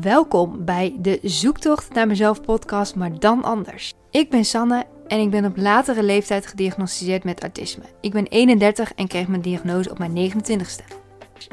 [0.00, 3.92] Welkom bij de Zoektocht naar mezelf podcast, maar dan anders.
[4.10, 7.82] Ik ben Sanne en ik ben op latere leeftijd gediagnosticeerd met autisme.
[8.00, 10.96] Ik ben 31 en kreeg mijn diagnose op mijn 29ste.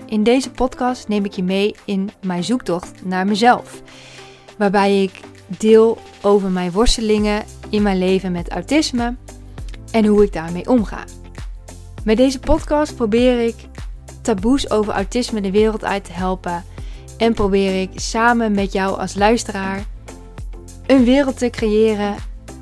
[0.06, 3.82] In deze podcast neem ik je mee in mijn zoektocht naar mezelf,
[4.58, 9.16] waarbij ik deel over mijn worstelingen in mijn leven met autisme
[9.92, 11.04] en hoe ik daarmee omga.
[12.04, 13.56] Met deze podcast probeer ik
[14.22, 16.64] taboes over autisme de wereld uit te helpen
[17.20, 19.86] en probeer ik samen met jou als luisteraar
[20.86, 22.16] een wereld te creëren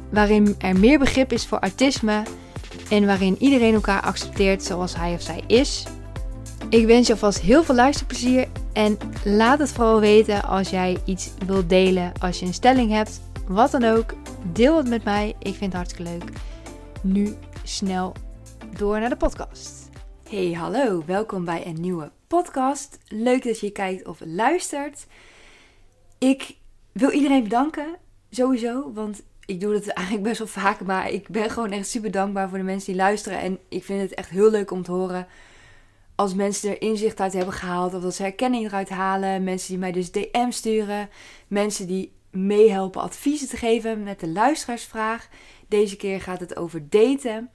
[0.09, 2.23] waarin er meer begrip is voor autisme
[2.89, 5.85] en waarin iedereen elkaar accepteert zoals hij of zij is.
[6.69, 11.29] Ik wens je alvast heel veel luisterplezier en laat het vooral weten als jij iets
[11.45, 14.13] wilt delen, als je een stelling hebt, wat dan ook.
[14.53, 16.29] Deel het met mij, ik vind het hartstikke leuk.
[17.01, 18.13] Nu snel
[18.77, 19.76] door naar de podcast.
[20.29, 22.99] Hey, hallo, welkom bij een nieuwe podcast.
[23.07, 25.05] Leuk dat je kijkt of luistert.
[26.17, 26.55] Ik
[26.91, 27.95] wil iedereen bedanken,
[28.29, 32.11] sowieso, want ik doe het eigenlijk best wel vaak, maar ik ben gewoon echt super
[32.11, 33.39] dankbaar voor de mensen die luisteren.
[33.39, 35.27] En ik vind het echt heel leuk om te horen
[36.15, 39.43] als mensen er inzicht uit hebben gehaald of dat ze herkenning eruit halen.
[39.43, 41.09] Mensen die mij dus DM sturen,
[41.47, 45.29] mensen die meehelpen adviezen te geven met de luisteraarsvraag.
[45.67, 47.49] Deze keer gaat het over daten.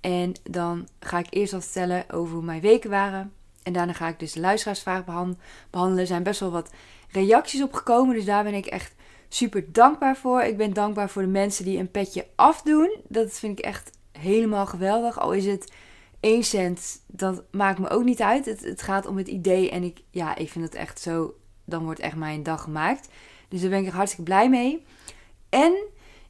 [0.00, 3.32] En dan ga ik eerst wat vertellen over hoe mijn weken waren.
[3.62, 5.98] En daarna ga ik dus de luisteraarsvraag behandelen.
[5.98, 6.70] Er zijn best wel wat
[7.10, 8.14] reacties op gekomen.
[8.14, 8.94] Dus daar ben ik echt
[9.28, 10.42] super dankbaar voor.
[10.42, 12.96] Ik ben dankbaar voor de mensen die een petje afdoen.
[13.08, 15.18] Dat vind ik echt helemaal geweldig.
[15.18, 15.72] Al is het
[16.20, 18.44] 1 cent, dat maakt me ook niet uit.
[18.44, 19.70] Het, het gaat om het idee.
[19.70, 21.34] En ik, ja, ik vind het echt zo.
[21.64, 23.08] Dan wordt echt mijn dag gemaakt.
[23.48, 24.84] Dus daar ben ik hartstikke blij mee.
[25.48, 25.76] En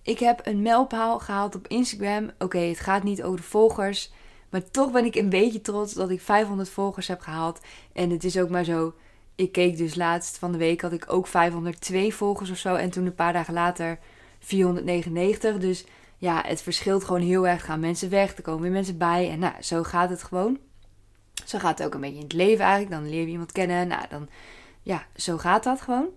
[0.02, 2.30] ik heb een mijlpaal gehaald op Instagram.
[2.38, 4.12] Oké, het gaat niet over de volgers.
[4.50, 7.60] Maar toch ben ik een beetje trots dat ik 500 volgers heb gehaald.
[7.92, 8.94] En het is ook maar zo.
[9.34, 12.74] Ik keek dus laatst van de week had ik ook 502 volgers of zo.
[12.74, 13.98] En toen een paar dagen later
[14.38, 15.58] 499.
[15.58, 15.84] Dus
[16.16, 17.64] ja, het verschilt gewoon heel erg.
[17.64, 19.30] Gaan mensen weg, er komen weer mensen bij.
[19.30, 20.58] En nou, zo gaat het gewoon.
[21.44, 22.92] Zo gaat het ook een beetje in het leven eigenlijk.
[23.00, 23.88] Dan leer je iemand kennen.
[23.88, 24.28] Nou, dan
[24.82, 26.08] ja, zo gaat dat gewoon.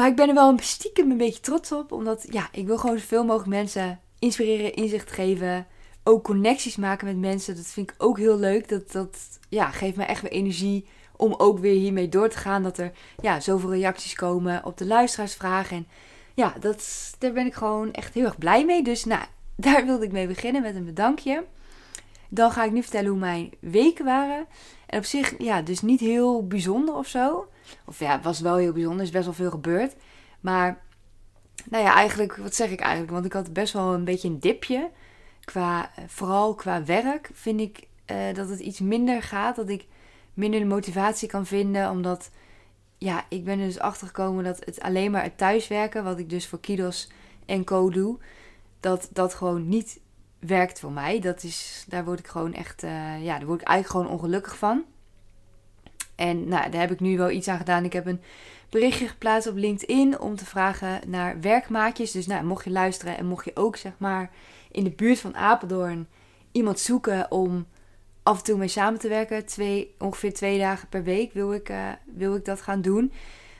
[0.00, 1.92] Maar ik ben er wel een stiekem een beetje trots op.
[1.92, 5.66] Omdat ja, ik wil gewoon zoveel mogelijk mensen inspireren, inzicht geven.
[6.04, 7.56] Ook connecties maken met mensen.
[7.56, 8.68] Dat vind ik ook heel leuk.
[8.68, 12.62] Dat, dat ja, geeft me echt weer energie om ook weer hiermee door te gaan.
[12.62, 15.76] Dat er ja, zoveel reacties komen op de luisteraarsvragen.
[15.76, 15.86] En
[16.34, 18.82] ja, dat, daar ben ik gewoon echt heel erg blij mee.
[18.82, 19.24] Dus nou,
[19.56, 21.44] daar wilde ik mee beginnen met een bedankje.
[22.28, 24.46] Dan ga ik nu vertellen hoe mijn weken waren.
[24.86, 27.48] En op zich, ja, dus niet heel bijzonder of zo.
[27.84, 29.00] Of ja, het was wel heel bijzonder.
[29.00, 29.94] Er is best wel veel gebeurd.
[30.40, 30.80] Maar,
[31.70, 33.12] nou ja, eigenlijk, wat zeg ik eigenlijk?
[33.12, 34.90] Want ik had best wel een beetje een dipje.
[35.44, 39.56] Qua, vooral qua werk vind ik uh, dat het iets minder gaat.
[39.56, 39.86] Dat ik
[40.34, 41.90] minder de motivatie kan vinden.
[41.90, 42.30] Omdat,
[42.98, 46.46] ja, ik ben er dus achtergekomen dat het alleen maar het thuiswerken, wat ik dus
[46.46, 47.10] voor Kidos
[47.46, 48.18] en Co doe,
[48.80, 50.00] dat dat gewoon niet
[50.38, 51.20] werkt voor mij.
[51.20, 54.58] Dat is, daar word ik gewoon echt, uh, ja, daar word ik eigenlijk gewoon ongelukkig
[54.58, 54.84] van.
[56.20, 57.84] En nou, daar heb ik nu wel iets aan gedaan.
[57.84, 58.20] Ik heb een
[58.68, 62.10] berichtje geplaatst op LinkedIn om te vragen naar werkmaatjes.
[62.10, 64.30] Dus nou, mocht je luisteren en mocht je ook zeg maar
[64.70, 66.06] in de buurt van Apeldoorn
[66.52, 67.66] iemand zoeken om
[68.22, 69.46] af en toe mee samen te werken.
[69.46, 73.12] Twee, ongeveer twee dagen per week wil ik, uh, wil ik dat gaan doen.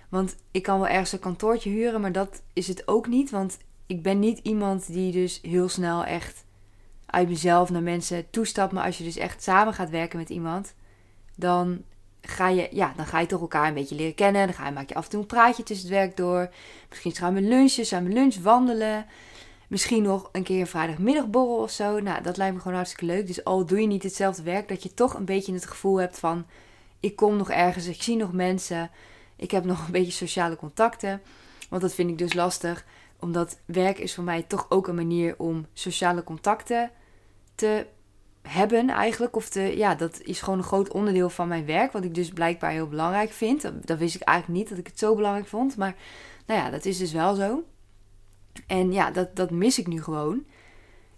[0.08, 3.30] Want ik kan wel ergens een kantoortje huren, maar dat is het ook niet.
[3.30, 6.44] Want ik ben niet iemand die dus heel snel echt
[7.06, 8.72] uit mezelf naar mensen toestapt.
[8.72, 10.74] Maar als je dus echt samen gaat werken met iemand,
[11.36, 11.84] dan
[12.22, 14.46] ga je, ja, dan ga je toch elkaar een beetje leren kennen.
[14.46, 16.50] Dan ga je, maak je af en toe een praatje tussen het werk door.
[16.88, 19.06] Misschien gaan we lunchen, samen lunch wandelen.
[19.68, 22.00] Misschien nog een keer een vrijdagmiddagborrel of zo.
[22.00, 23.26] Nou, dat lijkt me gewoon hartstikke leuk.
[23.26, 26.18] Dus al doe je niet hetzelfde werk, dat je toch een beetje het gevoel hebt
[26.18, 26.46] van...
[27.00, 28.90] Ik kom nog ergens, ik zie nog mensen.
[29.36, 31.22] Ik heb nog een beetje sociale contacten.
[31.68, 32.84] Want dat vind ik dus lastig.
[33.18, 36.90] Omdat werk is voor mij toch ook een manier om sociale contacten
[37.54, 37.86] te
[38.42, 39.36] hebben eigenlijk.
[39.36, 41.92] Of te, ja, dat is gewoon een groot onderdeel van mijn werk.
[41.92, 43.70] Wat ik dus blijkbaar heel belangrijk vind.
[43.84, 45.76] Dat wist ik eigenlijk niet dat ik het zo belangrijk vond.
[45.76, 45.94] Maar
[46.46, 47.64] nou ja, dat is dus wel zo.
[48.66, 50.44] En ja, dat, dat mis ik nu gewoon.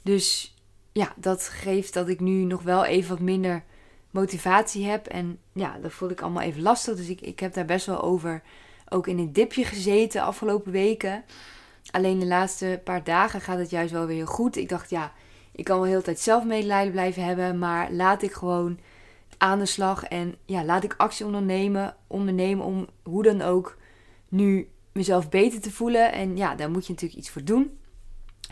[0.03, 0.57] Dus
[0.93, 3.65] ja, dat geeft dat ik nu nog wel even wat minder
[4.11, 5.07] motivatie heb.
[5.07, 6.97] En ja, dat voel ik allemaal even lastig.
[6.97, 8.43] Dus ik, ik heb daar best wel over
[8.89, 11.25] ook in een dipje gezeten de afgelopen weken.
[11.91, 14.57] Alleen de laatste paar dagen gaat het juist wel weer heel goed.
[14.57, 15.13] Ik dacht, ja,
[15.53, 17.59] ik kan wel heel de tijd zelf medelijden blijven hebben.
[17.59, 18.79] Maar laat ik gewoon
[19.39, 20.05] aan de slag.
[20.05, 23.77] En ja, laat ik actie ondernemen, ondernemen om hoe dan ook
[24.29, 26.13] nu mezelf beter te voelen.
[26.13, 27.79] En ja, daar moet je natuurlijk iets voor doen.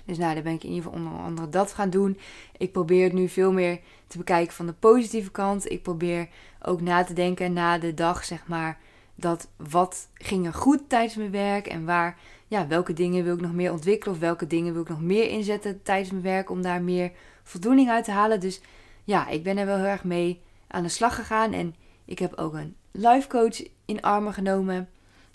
[0.04, 2.18] Dus nou, daar ben ik in ieder geval onder andere dat gaan doen.
[2.56, 5.70] Ik probeer het nu veel meer te bekijken van de positieve kant.
[5.70, 6.28] Ik probeer
[6.62, 8.78] ook na te denken na de dag, zeg maar,
[9.14, 12.18] dat wat ging er goed tijdens mijn werk en waar,
[12.50, 15.28] ja, welke dingen wil ik nog meer ontwikkelen of welke dingen wil ik nog meer
[15.28, 17.12] inzetten tijdens mijn werk om daar meer
[17.42, 18.40] voldoening uit te halen.
[18.40, 18.60] Dus
[19.04, 21.74] ja, ik ben er wel heel erg mee aan de slag gegaan en
[22.04, 24.88] ik heb ook een life coach in armen genomen.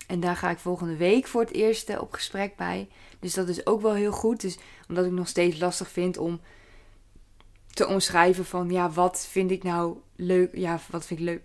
[0.06, 2.88] En daar ga ik volgende week voor het eerst op gesprek bij.
[3.20, 4.40] Dus dat is ook wel heel goed.
[4.40, 4.58] Dus
[4.88, 6.40] omdat ik nog steeds lastig vind om
[7.70, 10.56] te omschrijven van ja, wat vind ik nou leuk?
[10.56, 11.42] Ja, wat vind ik leuk,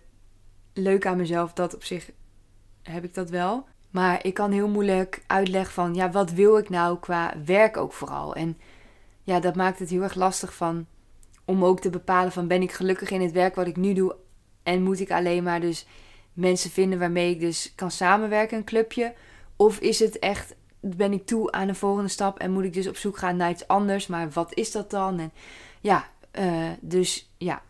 [0.74, 1.54] leuk aan mezelf?
[1.54, 2.12] Dat op zich
[2.82, 3.68] heb ik dat wel.
[3.92, 7.94] Maar ik kan heel moeilijk uitleggen van ja, wat wil ik nou qua werk ook
[7.94, 8.36] vooral.
[8.36, 8.58] En
[9.24, 10.86] ja, dat maakt het heel erg lastig van
[11.46, 14.16] om ook te bepalen van ben ik gelukkig in het werk wat ik nu doe
[14.64, 15.86] en moet ik alleen maar dus
[16.34, 19.14] mensen vinden waarmee ik dus kan samenwerken, een clubje?
[19.56, 22.88] Of is het echt, ben ik toe aan een volgende stap en moet ik dus
[22.88, 24.08] op zoek gaan naar iets anders?
[24.08, 25.20] Maar wat is dat dan?
[25.20, 25.32] En
[25.82, 26.10] ja,
[26.40, 27.62] uh, dus ja.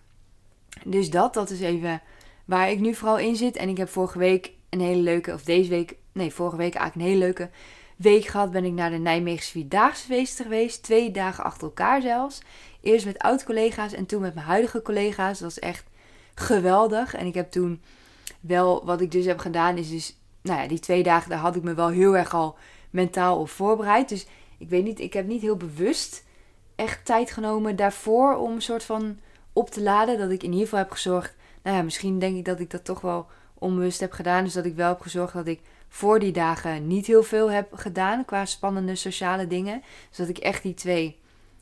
[0.86, 2.02] Dus dat, dat is even
[2.46, 3.56] waar ik nu vooral in zit.
[3.56, 6.96] En ik heb vorige week een hele leuke, of deze week, nee, vorige week eigenlijk
[6.96, 7.50] een hele leuke
[7.96, 8.52] week gehad.
[8.52, 10.84] Ben ik naar de Nijmeegse Vierdaagse feesten geweest.
[10.84, 12.42] Twee dagen achter elkaar zelfs.
[12.82, 15.40] Eerst met oud-collega's en toen met mijn huidige collega's.
[15.40, 15.84] Dat was echt
[16.36, 17.14] geweldig.
[17.14, 17.82] En ik heb toen
[18.40, 21.56] wel, wat ik dus heb gedaan, is dus, nou ja, die twee dagen, daar had
[21.56, 22.58] ik me wel heel erg al
[22.90, 24.10] mentaal op voorbereid.
[24.10, 24.26] Dus
[24.58, 26.24] ik weet niet, ik heb niet heel bewust
[26.76, 29.20] echt tijd genomen daarvoor om een soort van
[29.54, 30.18] op te laden.
[30.18, 32.86] Dat ik in ieder geval heb gezorgd, nou ja, misschien denk ik dat ik dat
[32.86, 34.44] toch wel onbewust heb gedaan.
[34.44, 35.62] Dus dat ik wel heb gezorgd dat ik
[35.94, 39.84] voor die dagen niet heel veel heb gedaan qua spannende sociale dingen.
[40.10, 41.20] Dus dat ik echt die twee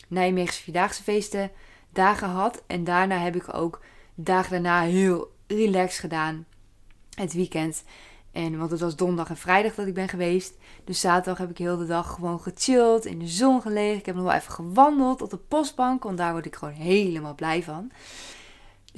[0.07, 1.51] Nijmeegse Vierdaagse feesten
[1.89, 2.63] dagen had.
[2.67, 3.81] En daarna heb ik ook
[4.15, 6.45] dagen daarna heel relaxed gedaan.
[7.15, 7.83] Het weekend.
[8.31, 10.53] En, want het was donderdag en vrijdag dat ik ben geweest.
[10.83, 13.99] Dus zaterdag heb ik heel de dag gewoon gechilled, in de zon gelegen.
[13.99, 17.35] Ik heb nog wel even gewandeld op de postbank, want daar word ik gewoon helemaal
[17.35, 17.91] blij van.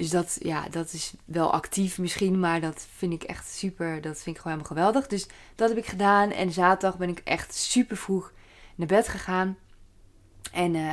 [0.02, 4.00] Dus dat, ja, dat is wel actief misschien, maar dat vind ik echt super.
[4.00, 5.06] Dat vind ik gewoon helemaal geweldig.
[5.06, 6.30] Dus dat heb ik gedaan.
[6.30, 8.32] En zaterdag ben ik echt super vroeg
[8.74, 9.56] naar bed gegaan.
[10.52, 10.92] En uh,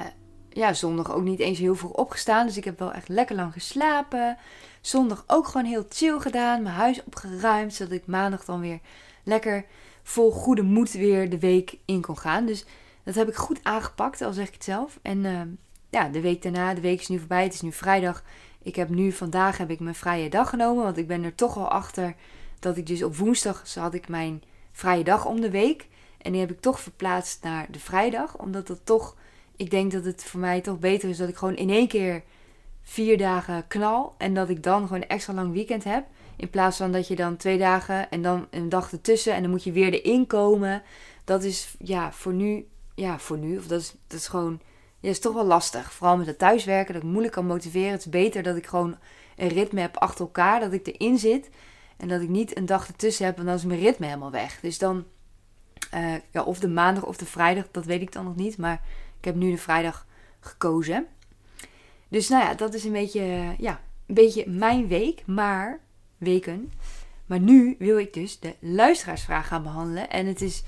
[0.49, 2.45] ja, zondag ook niet eens heel vroeg opgestaan.
[2.45, 4.37] Dus ik heb wel echt lekker lang geslapen.
[4.81, 6.61] Zondag ook gewoon heel chill gedaan.
[6.61, 7.73] Mijn huis opgeruimd.
[7.73, 8.79] Zodat ik maandag dan weer
[9.23, 9.65] lekker
[10.03, 12.45] vol goede moed weer de week in kon gaan.
[12.45, 12.65] Dus
[13.03, 14.99] dat heb ik goed aangepakt, al zeg ik het zelf.
[15.01, 15.41] En uh,
[15.89, 17.43] ja, de week daarna, de week is nu voorbij.
[17.43, 18.23] Het is nu vrijdag.
[18.69, 20.83] Ik heb nu vandaag heb ik mijn vrije dag genomen.
[20.83, 22.15] Want ik ben er toch al achter
[22.59, 25.87] dat ik dus op woensdag had ik mijn vrije dag om de week.
[26.21, 28.37] En die heb ik toch verplaatst naar de vrijdag.
[28.37, 29.15] Omdat dat toch,
[29.55, 32.23] ik denk dat het voor mij toch beter is dat ik gewoon in één keer
[32.81, 34.15] vier dagen knal.
[34.17, 36.05] En dat ik dan gewoon een extra lang weekend heb.
[36.35, 39.51] In plaats van dat je dan twee dagen en dan een dag ertussen en dan
[39.51, 40.83] moet je weer erin komen.
[41.23, 44.59] Dat is ja, voor nu, ja, voor nu, of dat is, dat is gewoon,
[44.99, 45.93] ja, is toch wel lastig.
[45.93, 47.91] Vooral met het thuiswerken, dat ik moeilijk kan motiveren.
[47.91, 48.97] Het is beter dat ik gewoon
[49.35, 51.49] een ritme heb achter elkaar, dat ik erin zit.
[51.97, 54.59] En dat ik niet een dag ertussen heb, want dan is mijn ritme helemaal weg.
[54.59, 55.05] Dus dan,
[55.93, 58.57] uh, ja, of de maandag of de vrijdag, dat weet ik dan nog niet.
[58.57, 58.81] Maar
[59.19, 60.05] ik heb nu de vrijdag
[60.39, 61.07] gekozen.
[62.07, 65.79] Dus nou ja, dat is een beetje, ja, een beetje mijn week, maar
[66.17, 66.71] weken.
[67.25, 70.09] Maar nu wil ik dus de luisteraarsvraag gaan behandelen.
[70.09, 70.63] En het is,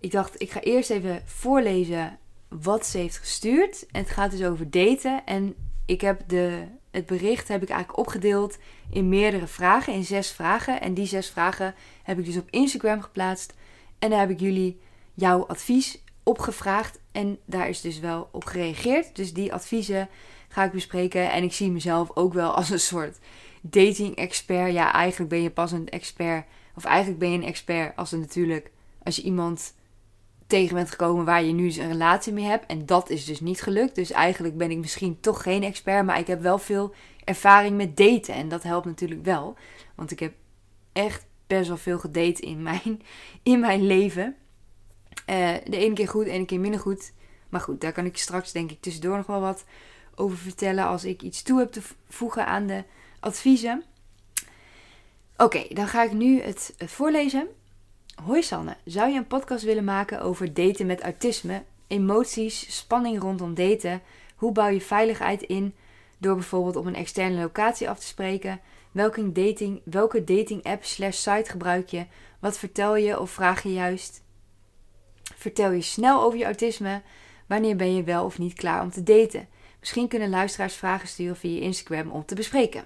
[0.00, 2.18] ik dacht, ik ga eerst even voorlezen
[2.50, 3.86] wat ze heeft gestuurd.
[3.90, 5.26] En het gaat dus over daten.
[5.26, 5.54] En
[5.86, 8.58] ik heb de, het bericht heb ik eigenlijk opgedeeld
[8.90, 10.80] in meerdere vragen, in zes vragen.
[10.80, 13.54] En die zes vragen heb ik dus op Instagram geplaatst.
[13.98, 14.80] En daar heb ik jullie
[15.14, 16.98] jouw advies opgevraagd.
[17.12, 19.16] En daar is dus wel op gereageerd.
[19.16, 20.08] Dus die adviezen
[20.48, 21.30] ga ik bespreken.
[21.30, 23.18] En ik zie mezelf ook wel als een soort
[23.60, 24.72] dating expert.
[24.72, 26.44] Ja, eigenlijk ben je pas een expert.
[26.76, 28.70] Of eigenlijk ben je een expert als er natuurlijk.
[29.02, 29.74] Als je iemand
[30.50, 32.66] tegen bent gekomen waar je nu eens een relatie mee hebt.
[32.66, 33.94] En dat is dus niet gelukt.
[33.94, 36.06] Dus eigenlijk ben ik misschien toch geen expert.
[36.06, 38.34] Maar ik heb wel veel ervaring met daten.
[38.34, 39.56] En dat helpt natuurlijk wel.
[39.94, 40.32] Want ik heb
[40.92, 43.02] echt best wel veel gedate in mijn,
[43.42, 44.36] in mijn leven.
[45.26, 47.12] Uh, de ene keer goed, de ene keer minder goed.
[47.48, 49.64] Maar goed, daar kan ik straks denk ik tussendoor nog wel wat
[50.14, 52.84] over vertellen als ik iets toe heb te voegen aan de
[53.20, 53.82] adviezen.
[55.36, 57.48] Oké, dan ga ik nu het voorlezen.
[58.24, 63.54] Hoi Sanne, zou je een podcast willen maken over daten met autisme, emoties, spanning rondom
[63.54, 64.02] daten?
[64.36, 65.74] Hoe bouw je veiligheid in
[66.18, 68.60] door bijvoorbeeld op een externe locatie af te spreken?
[68.92, 72.06] Welke dating, welke dating app slash site gebruik je?
[72.38, 74.22] Wat vertel je of vraag je juist?
[75.22, 77.02] Vertel je snel over je autisme?
[77.46, 79.48] Wanneer ben je wel of niet klaar om te daten?
[79.80, 82.84] Misschien kunnen luisteraars vragen sturen via Instagram om te bespreken.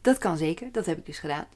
[0.00, 1.46] Dat kan zeker, dat heb ik dus gedaan.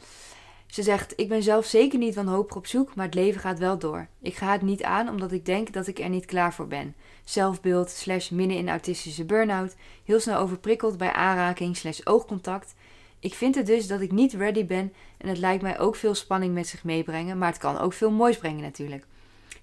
[0.70, 3.78] Ze zegt: Ik ben zelf zeker niet wanhopig op zoek, maar het leven gaat wel
[3.78, 4.08] door.
[4.22, 6.94] Ik ga het niet aan omdat ik denk dat ik er niet klaar voor ben.
[7.24, 12.74] Zelfbeeld, slash midden in autistische burn-out, heel snel overprikkeld bij aanraking, slash oogcontact.
[13.20, 16.14] Ik vind het dus dat ik niet ready ben en het lijkt mij ook veel
[16.14, 19.06] spanning met zich meebrengen, maar het kan ook veel moois brengen natuurlijk.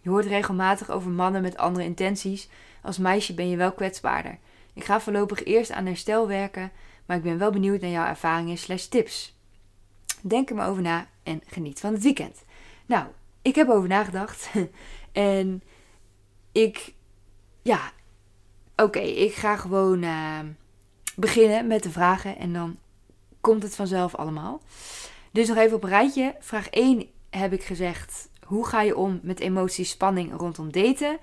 [0.01, 2.49] Je hoort regelmatig over mannen met andere intenties.
[2.81, 4.37] Als meisje ben je wel kwetsbaarder.
[4.73, 6.71] Ik ga voorlopig eerst aan herstel werken,
[7.05, 9.37] maar ik ben wel benieuwd naar jouw ervaringen slash tips.
[10.21, 12.43] Denk er maar over na en geniet van het weekend.
[12.86, 13.05] Nou,
[13.41, 14.50] ik heb over nagedacht
[15.12, 15.63] en
[16.51, 16.93] ik,
[17.62, 17.91] ja,
[18.75, 20.39] oké, ik ga gewoon uh,
[21.15, 22.77] beginnen met de vragen en dan
[23.41, 24.62] komt het vanzelf allemaal.
[25.31, 26.36] Dus nog even op een rijtje.
[26.39, 31.17] Vraag 1 heb ik gezegd: hoe ga je om met emoties, spanning rondom daten?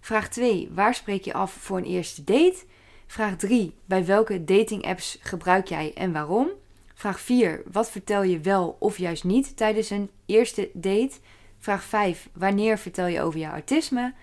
[0.00, 2.64] Vraag 2: waar spreek je af voor een eerste date?
[3.06, 6.48] Vraag 3: bij welke dating apps gebruik jij en waarom?
[6.98, 11.12] Vraag 4: wat vertel je wel of juist niet tijdens een eerste date?
[11.58, 14.14] Vraag 5: wanneer vertel je over jouw autisme?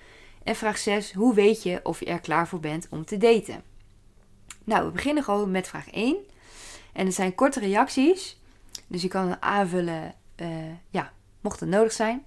[0.43, 3.63] En vraag 6: hoe weet je of je er klaar voor bent om te daten?
[4.63, 6.17] Nou, we beginnen gewoon met vraag 1.
[6.93, 8.39] En het zijn korte reacties.
[8.87, 10.47] Dus je kan het aanvullen, uh,
[10.89, 12.23] ja, mocht het nodig zijn.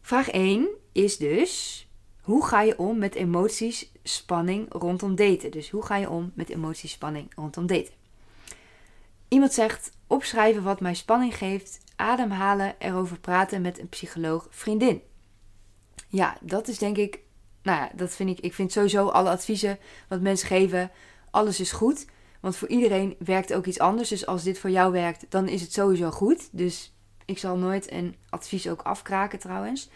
[0.00, 1.86] Vraag 1 is dus:
[2.22, 5.50] hoe ga je om met emoties, spanning rondom daten?
[5.50, 7.97] Dus hoe ga je om met emoties, spanning rondom daten?
[9.28, 15.02] Iemand zegt: opschrijven wat mij spanning geeft, ademhalen, erover praten met een psycholoog, vriendin.
[16.08, 17.20] Ja, dat is denk ik,
[17.62, 20.90] nou ja, dat vind ik, ik vind sowieso alle adviezen wat mensen geven,
[21.30, 22.06] alles is goed.
[22.40, 24.08] Want voor iedereen werkt ook iets anders.
[24.08, 26.48] Dus als dit voor jou werkt, dan is het sowieso goed.
[26.52, 26.92] Dus
[27.24, 29.90] ik zal nooit een advies ook afkraken trouwens.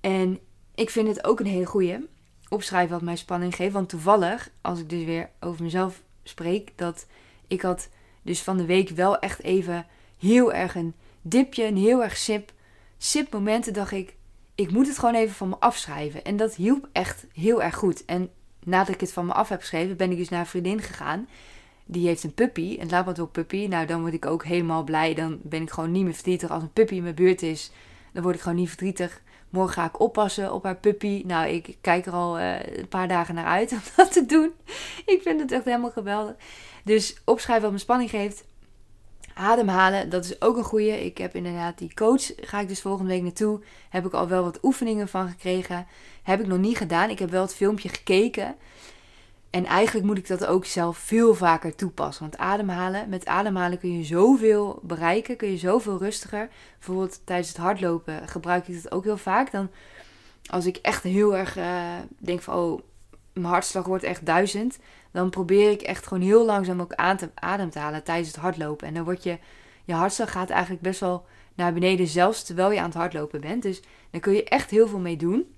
[0.00, 0.38] En
[0.74, 2.08] ik vind het ook een hele goeie.
[2.48, 3.72] Opschrijven wat mij spanning geeft.
[3.72, 7.06] Want toevallig, als ik dus weer over mezelf spreek, dat
[7.46, 7.88] ik had
[8.24, 9.86] dus van de week wel echt even
[10.18, 12.52] heel erg een dipje, een heel erg sip,
[12.98, 14.14] sip momenten dacht ik,
[14.54, 16.24] ik moet het gewoon even van me afschrijven.
[16.24, 18.04] En dat hielp echt heel erg goed.
[18.04, 18.30] En
[18.64, 21.28] nadat ik het van me af heb geschreven, ben ik dus naar een vriendin gegaan.
[21.84, 23.66] Die heeft een puppy, een Labrador puppy.
[23.66, 25.14] Nou, dan word ik ook helemaal blij.
[25.14, 26.50] Dan ben ik gewoon niet meer verdrietig.
[26.50, 27.70] Als een puppy in mijn buurt is,
[28.12, 29.22] dan word ik gewoon niet verdrietig.
[29.54, 31.22] Morgen ga ik oppassen op haar puppy.
[31.26, 34.52] Nou, ik kijk er al uh, een paar dagen naar uit om dat te doen.
[35.06, 36.34] Ik vind het echt helemaal geweldig.
[36.84, 38.44] Dus opschrijven wat me spanning geeft.
[39.34, 41.04] Ademhalen, dat is ook een goeie.
[41.04, 43.60] Ik heb inderdaad die coach, ga ik dus volgende week naartoe.
[43.88, 45.86] Heb ik al wel wat oefeningen van gekregen.
[46.22, 47.10] Heb ik nog niet gedaan.
[47.10, 48.54] Ik heb wel het filmpje gekeken.
[49.54, 52.22] En eigenlijk moet ik dat ook zelf veel vaker toepassen.
[52.22, 55.36] Want ademhalen, met ademhalen kun je zoveel bereiken.
[55.36, 56.48] Kun je zoveel rustiger.
[56.78, 59.50] Bijvoorbeeld tijdens het hardlopen gebruik ik dat ook heel vaak.
[59.50, 59.70] Dan
[60.46, 62.80] als ik echt heel erg uh, denk van oh,
[63.32, 64.78] mijn hartslag wordt echt duizend.
[65.10, 68.36] Dan probeer ik echt gewoon heel langzaam ook aan te, adem te halen tijdens het
[68.36, 68.88] hardlopen.
[68.88, 69.38] En dan wordt je,
[69.84, 72.06] je hartslag gaat eigenlijk best wel naar beneden.
[72.06, 73.62] Zelfs terwijl je aan het hardlopen bent.
[73.62, 75.53] Dus dan kun je echt heel veel mee doen.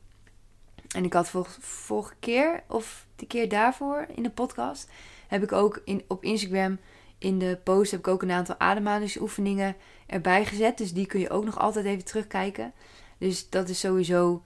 [0.95, 1.29] En ik had
[1.61, 4.91] vorige keer, of de keer daarvoor in de podcast,
[5.29, 6.79] heb ik ook in, op Instagram
[7.19, 9.77] in de post heb ik ook een aantal ademhalingsoefeningen
[10.07, 10.79] erbij gezet.
[10.79, 12.73] Dus die kun je ook nog altijd even terugkijken.
[13.19, 14.43] Dus dat is sowieso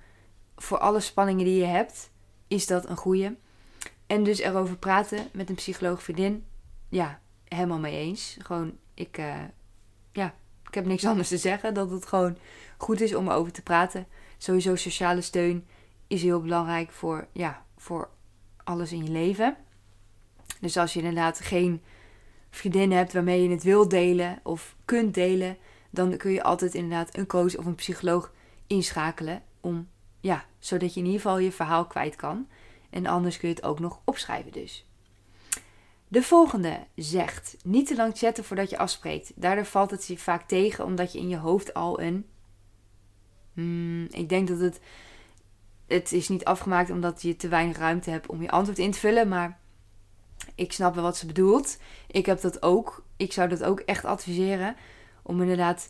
[0.56, 2.10] voor alle spanningen die je hebt,
[2.48, 3.36] is dat een goede.
[4.06, 6.44] En dus erover praten met een psycholoog vriendin.
[6.88, 8.36] Ja, helemaal mee eens.
[8.42, 9.34] Gewoon, ik, uh,
[10.12, 10.34] ja,
[10.68, 11.74] ik heb niks anders te zeggen.
[11.74, 12.36] Dat het gewoon
[12.76, 14.06] goed is om erover te praten.
[14.38, 15.66] Sowieso sociale steun
[16.10, 18.10] is heel belangrijk voor, ja, voor
[18.64, 19.56] alles in je leven.
[20.60, 21.82] Dus als je inderdaad geen
[22.50, 25.56] vriendin hebt waarmee je het wil delen of kunt delen,
[25.90, 28.32] dan kun je altijd inderdaad een coach of een psycholoog
[28.66, 29.88] inschakelen om,
[30.20, 32.48] ja, zodat je in ieder geval je verhaal kwijt kan.
[32.90, 34.86] En anders kun je het ook nog opschrijven dus.
[36.08, 39.32] De volgende zegt: niet te lang chatten voordat je afspreekt.
[39.34, 42.26] Daardoor valt het je vaak tegen omdat je in je hoofd al een.
[43.52, 44.80] Hmm, ik denk dat het
[45.90, 48.98] het is niet afgemaakt omdat je te weinig ruimte hebt om je antwoord in te
[48.98, 49.28] vullen.
[49.28, 49.58] Maar
[50.54, 51.78] ik snap wel wat ze bedoelt.
[52.06, 53.04] Ik heb dat ook.
[53.16, 54.76] Ik zou dat ook echt adviseren.
[55.22, 55.88] Om inderdaad.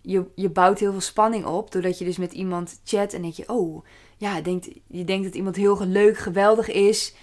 [0.00, 1.72] Je, je bouwt heel veel spanning op.
[1.72, 3.12] Doordat je dus met iemand chat.
[3.12, 3.84] En denk je, oh
[4.16, 7.14] ja, denkt, je denkt dat iemand heel leuk, geweldig is.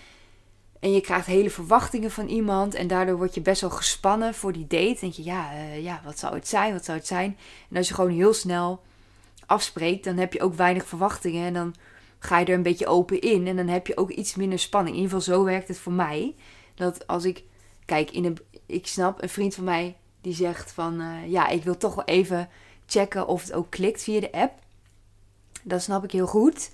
[0.79, 2.75] En je krijgt hele verwachtingen van iemand.
[2.75, 4.97] En daardoor word je best wel gespannen voor die date.
[4.99, 6.73] denk je, ja, uh, ja, wat zou het zijn?
[6.73, 7.37] Wat zou het zijn?
[7.69, 8.81] En als je gewoon heel snel
[9.45, 11.45] afspreekt, dan heb je ook weinig verwachtingen.
[11.45, 11.75] En dan
[12.23, 13.47] ga je er een beetje open in.
[13.47, 14.95] En dan heb je ook iets minder spanning.
[14.95, 16.35] In ieder geval zo werkt het voor mij.
[16.75, 17.43] Dat als ik,
[17.85, 21.63] kijk, in een, ik snap een vriend van mij die zegt van, uh, ja, ik
[21.63, 22.49] wil toch wel even
[22.85, 24.53] checken of het ook klikt via de app.
[25.63, 26.71] Dat snap ik heel goed.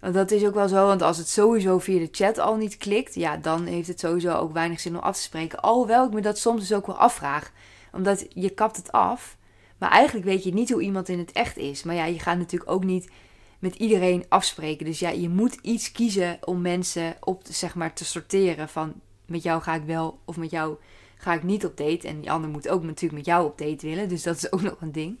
[0.00, 2.76] Want dat is ook wel zo, want als het sowieso via de chat al niet
[2.76, 5.60] klikt, ja, dan heeft het sowieso ook weinig zin om af te spreken.
[5.60, 7.52] Alhoewel ik me dat soms dus ook wel afvraag.
[7.92, 9.36] Omdat je kapt het af,
[9.78, 11.82] maar eigenlijk weet je niet hoe iemand in het echt is.
[11.82, 13.10] Maar ja, je gaat natuurlijk ook niet
[13.62, 14.86] met iedereen afspreken.
[14.86, 18.92] Dus ja, je moet iets kiezen om mensen op zeg maar, te sorteren van
[19.26, 20.76] met jou ga ik wel of met jou
[21.16, 22.08] ga ik niet op date.
[22.08, 24.08] En die ander moet ook natuurlijk met jou op date willen.
[24.08, 25.18] Dus dat is ook nog een ding.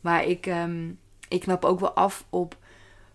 [0.00, 0.90] Maar ik, ehm,
[1.28, 2.56] ik knap ook wel af op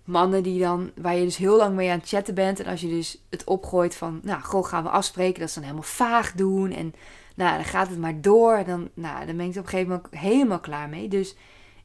[0.03, 2.59] mannen die dan, waar je dus heel lang mee aan het chatten bent.
[2.59, 5.39] En als je dus het opgooit van, nou, goh, gaan we afspreken.
[5.39, 6.71] Dat ze dan helemaal vaag doen.
[6.71, 6.93] En
[7.35, 8.53] nou, dan gaat het maar door.
[8.53, 11.07] En dan, nou, dan ben ik er op een gegeven moment helemaal klaar mee.
[11.07, 11.35] Dus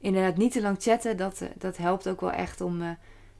[0.02, 2.82] inderdaad niet te lang chatten, dat, eh, dat helpt ook wel echt om...
[2.82, 2.90] Uh,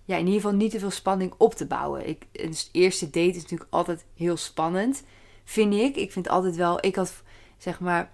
[0.05, 2.09] ja, in ieder geval niet te veel spanning op te bouwen.
[2.09, 5.03] Ik, een eerste date is natuurlijk altijd heel spannend,
[5.45, 5.97] vind ik.
[5.97, 7.23] Ik vind altijd wel, ik had
[7.59, 8.11] zeg maar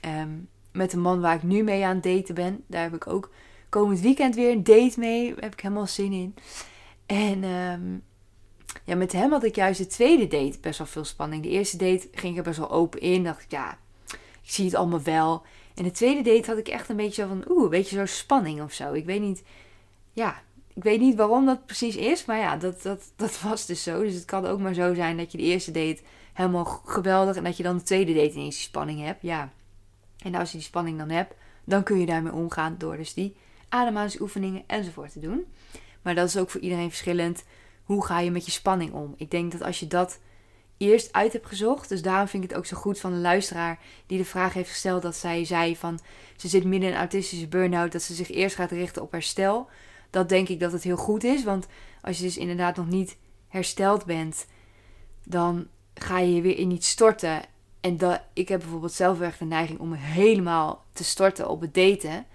[0.00, 0.30] ehm,
[0.72, 3.30] met de man waar ik nu mee aan het daten ben, daar heb ik ook
[3.68, 5.28] komend weekend weer een date mee.
[5.28, 6.34] Daar heb ik helemaal zin in.
[7.06, 7.98] En ehm,
[8.84, 11.42] ja, met hem had ik juist de tweede date best wel veel spanning.
[11.42, 13.24] De eerste date ging ik er best wel open in.
[13.24, 13.78] Dacht ik, ja,
[14.42, 15.42] ik zie het allemaal wel.
[15.74, 18.06] En de tweede date had ik echt een beetje zo van, oeh, een beetje zo
[18.06, 18.92] spanning of zo.
[18.92, 19.42] Ik weet niet,
[20.12, 20.42] ja,
[20.74, 22.24] ik weet niet waarom dat precies is.
[22.24, 24.02] Maar ja, dat, dat, dat was dus zo.
[24.02, 26.00] Dus het kan ook maar zo zijn dat je de eerste date
[26.32, 27.36] helemaal geweldig.
[27.36, 29.22] En dat je dan de tweede date ineens die spanning hebt.
[29.22, 29.52] Ja.
[30.24, 33.36] En als je die spanning dan hebt, dan kun je daarmee omgaan door dus die
[33.68, 35.44] ademhalingsoefeningen enzovoort te doen.
[36.02, 37.44] Maar dat is ook voor iedereen verschillend.
[37.84, 39.14] Hoe ga je met je spanning om?
[39.16, 40.18] Ik denk dat als je dat
[40.76, 41.88] eerst uit hebt gezocht.
[41.88, 44.70] Dus daarom vind ik het ook zo goed van een luisteraar die de vraag heeft
[44.70, 46.00] gesteld dat zij zei van
[46.36, 49.68] ze zit midden in een autistische burn-out, dat ze zich eerst gaat richten op herstel.
[50.10, 51.66] Dat denk ik dat het heel goed is, want
[52.00, 53.16] als je dus inderdaad nog niet
[53.48, 54.46] hersteld bent,
[55.24, 57.42] dan ga je weer in iets storten.
[57.80, 61.74] En dat, ik heb bijvoorbeeld zelf echt de neiging om helemaal te storten op het
[61.74, 62.26] daten.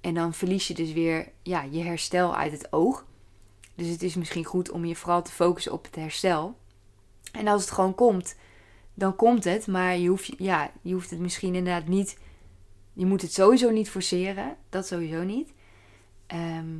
[0.00, 3.04] En dan verlies je dus weer ja, je herstel uit het oog.
[3.74, 6.56] Dus het is misschien goed om je vooral te focussen op het herstel.
[7.38, 8.36] En als het gewoon komt,
[8.94, 9.66] dan komt het.
[9.66, 12.18] Maar je hoeft, ja, je hoeft het misschien inderdaad niet.
[12.92, 14.56] Je moet het sowieso niet forceren.
[14.68, 15.52] Dat sowieso niet.
[16.26, 16.76] Ehm,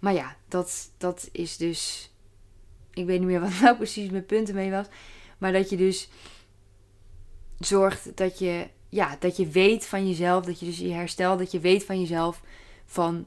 [0.00, 2.10] maar ja, dat, dat is dus.
[2.92, 4.86] Ik weet niet meer wat nou precies mijn punten mee was.
[5.38, 6.08] Maar dat je dus
[7.58, 10.44] zorgt dat je, ja, dat je weet van jezelf.
[10.44, 12.42] Dat je dus je herstel, dat je weet van jezelf.
[12.84, 13.26] Van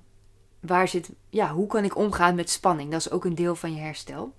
[0.60, 1.10] waar zit.
[1.30, 2.92] Ja, hoe kan ik omgaan met spanning?
[2.92, 4.34] Dat is ook een deel van je herstel.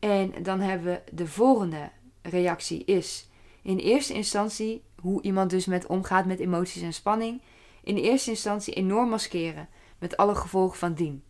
[0.00, 1.90] En dan hebben we de volgende
[2.22, 3.28] reactie is
[3.62, 7.42] in eerste instantie hoe iemand dus met omgaat met emoties en spanning.
[7.82, 11.22] In eerste instantie enorm maskeren met alle gevolgen van dien.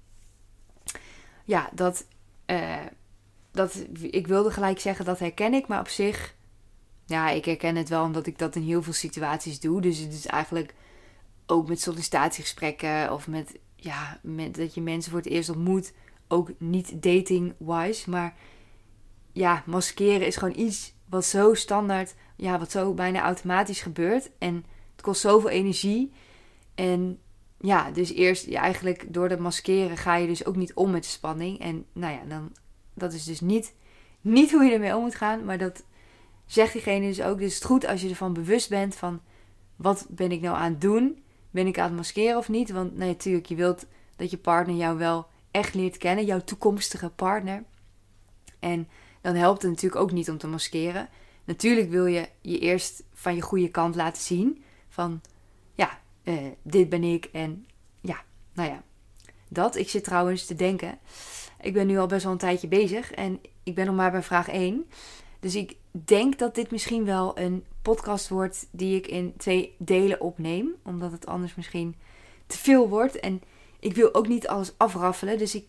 [1.44, 2.06] Ja, dat,
[2.46, 2.76] uh,
[3.50, 6.34] dat ik wilde gelijk zeggen dat herken ik, maar op zich,
[7.06, 9.80] ja, ik herken het wel omdat ik dat in heel veel situaties doe.
[9.80, 10.74] Dus het is eigenlijk
[11.46, 15.92] ook met sollicitatiegesprekken of met, ja, met dat je mensen voor het eerst ontmoet,
[16.28, 18.34] ook niet dating-wise, maar
[19.40, 24.30] ja, maskeren is gewoon iets wat zo standaard, ja, wat zo bijna automatisch gebeurt.
[24.38, 26.12] En het kost zoveel energie.
[26.74, 27.18] En
[27.60, 31.02] ja, dus eerst ja, eigenlijk door dat maskeren ga je dus ook niet om met
[31.02, 31.58] de spanning.
[31.60, 32.52] En nou ja, dan,
[32.94, 33.74] dat is dus niet,
[34.20, 35.44] niet hoe je ermee om moet gaan.
[35.44, 35.84] Maar dat
[36.46, 37.38] zegt diegene dus ook.
[37.38, 39.20] Dus het is goed als je ervan bewust bent van
[39.76, 41.22] wat ben ik nou aan het doen?
[41.50, 42.70] Ben ik aan het maskeren of niet?
[42.70, 47.64] Want natuurlijk, je wilt dat je partner jou wel echt leert kennen, jouw toekomstige partner.
[48.58, 48.88] En
[49.20, 51.08] dan helpt het natuurlijk ook niet om te maskeren.
[51.44, 54.64] Natuurlijk wil je je eerst van je goede kant laten zien.
[54.88, 55.20] Van
[55.74, 57.66] ja, uh, dit ben ik en
[58.00, 58.82] ja, nou ja,
[59.48, 59.76] dat.
[59.76, 60.98] Ik zit trouwens te denken.
[61.60, 64.22] Ik ben nu al best wel een tijdje bezig en ik ben nog maar bij
[64.22, 64.86] vraag 1.
[65.40, 70.20] Dus ik denk dat dit misschien wel een podcast wordt die ik in twee delen
[70.20, 70.74] opneem.
[70.84, 71.94] Omdat het anders misschien
[72.46, 73.20] te veel wordt.
[73.20, 73.42] En
[73.80, 75.38] ik wil ook niet alles afraffelen.
[75.38, 75.66] Dus ik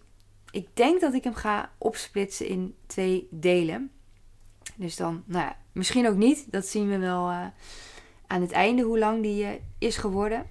[0.51, 3.91] ik denk dat ik hem ga opsplitsen in twee delen.
[4.75, 6.51] Dus dan, nou ja, misschien ook niet.
[6.51, 7.45] Dat zien we wel uh,
[8.27, 10.45] aan het einde hoe lang die uh, is geworden.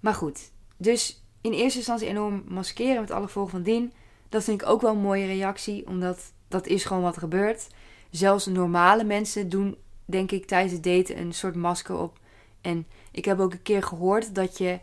[0.00, 3.92] Maar goed, dus in eerste instantie enorm maskeren met alle gevolgen van dien.
[4.28, 7.68] Dat vind ik ook wel een mooie reactie, omdat dat is gewoon wat er gebeurt.
[8.10, 12.18] Zelfs normale mensen doen, denk ik, tijdens het daten een soort masker op.
[12.60, 14.80] En ik heb ook een keer gehoord dat je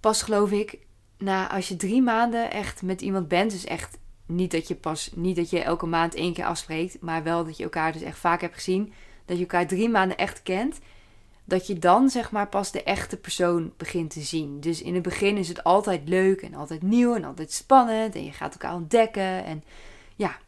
[0.00, 0.78] pas, geloof ik,
[1.18, 5.10] na als je drie maanden echt met iemand bent, dus echt niet dat je pas
[5.14, 8.18] niet dat je elke maand één keer afspreekt, maar wel dat je elkaar dus echt
[8.18, 8.92] vaak hebt gezien,
[9.24, 10.78] dat je elkaar drie maanden echt kent,
[11.44, 14.60] dat je dan zeg maar pas de echte persoon begint te zien.
[14.60, 18.24] Dus in het begin is het altijd leuk en altijd nieuw en altijd spannend en
[18.24, 19.64] je gaat elkaar ontdekken en
[20.16, 20.38] ja,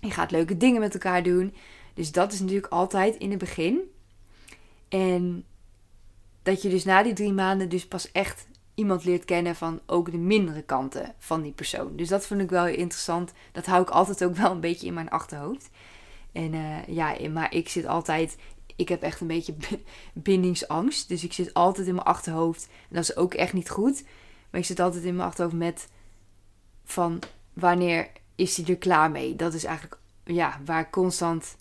[0.00, 1.54] je gaat leuke dingen met elkaar doen.
[1.94, 3.80] Dus dat is natuurlijk altijd in het begin.
[4.88, 5.44] En
[6.42, 10.10] dat je dus na die drie maanden dus pas echt iemand leert kennen van ook
[10.10, 11.96] de mindere kanten van die persoon.
[11.96, 13.32] Dus dat vind ik wel interessant.
[13.52, 15.70] Dat hou ik altijd ook wel een beetje in mijn achterhoofd.
[16.32, 18.36] En uh, ja, maar ik zit altijd.
[18.76, 19.54] Ik heb echt een beetje
[20.14, 21.08] bindingsangst.
[21.08, 22.68] Dus ik zit altijd in mijn achterhoofd.
[22.88, 24.04] En dat is ook echt niet goed.
[24.50, 25.88] Maar ik zit altijd in mijn achterhoofd met
[26.84, 29.36] van wanneer is hij er klaar mee?
[29.36, 31.56] Dat is eigenlijk ja, waar ik constant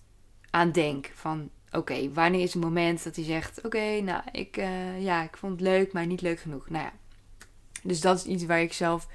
[0.50, 1.12] aan denk.
[1.14, 5.38] Van oké, wanneer is het moment dat hij zegt: Oké, nou, ik, uh, ja, ik
[5.38, 6.70] vond het leuk, maar niet leuk genoeg.
[6.70, 6.94] Nou ja,
[7.86, 9.08] dus dat is iets waar ik zelf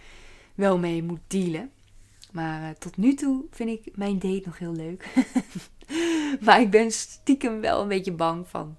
[0.54, 1.70] wel mee moet dealen.
[2.32, 5.06] Maar uh, tot nu toe vind ik mijn date nog heel leuk.
[6.44, 8.76] maar ik ben stiekem wel een beetje bang van.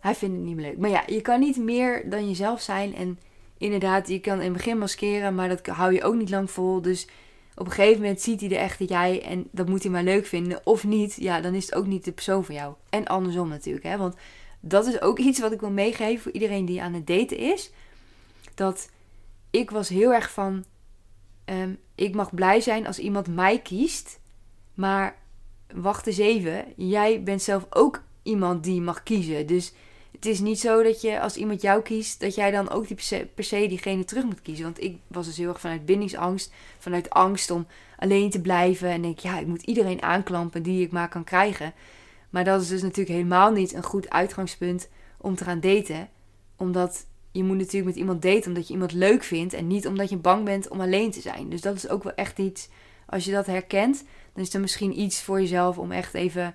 [0.00, 0.78] Hij vindt het niet meer leuk.
[0.78, 2.94] Maar ja, je kan niet meer dan jezelf zijn.
[2.94, 3.18] En
[3.58, 6.82] inderdaad, je kan in het begin maskeren, maar dat hou je ook niet lang vol.
[6.82, 7.08] Dus
[7.54, 10.02] op een gegeven moment ziet hij er echt dat jij en dat moet hij maar
[10.02, 10.60] leuk vinden.
[10.64, 12.74] Of niet, ja, dan is het ook niet de persoon voor jou.
[12.88, 13.96] En andersom natuurlijk, hè.
[13.96, 14.16] Want
[14.60, 17.72] dat is ook iets wat ik wil meegeven voor iedereen die aan het daten is.
[18.54, 18.90] Dat
[19.50, 20.64] ik was heel erg van,
[21.44, 24.20] um, ik mag blij zijn als iemand mij kiest.
[24.74, 25.16] Maar
[25.74, 29.46] wacht eens even, jij bent zelf ook iemand die mag kiezen.
[29.46, 29.72] Dus
[30.12, 32.96] het is niet zo dat je als iemand jou kiest, dat jij dan ook die
[32.96, 34.64] per, se, per se diegene terug moet kiezen.
[34.64, 37.66] Want ik was dus heel erg vanuit bindingsangst, vanuit angst om
[37.98, 38.88] alleen te blijven.
[38.88, 41.74] En denk, ja, ik moet iedereen aanklampen die ik maar kan krijgen.
[42.30, 46.08] Maar dat is dus natuurlijk helemaal niet een goed uitgangspunt om te gaan daten.
[46.56, 50.10] Omdat je moet natuurlijk met iemand daten omdat je iemand leuk vindt en niet omdat
[50.10, 51.48] je bang bent om alleen te zijn.
[51.48, 52.68] Dus dat is ook wel echt iets,
[53.06, 56.54] als je dat herkent, dan is er misschien iets voor jezelf om echt even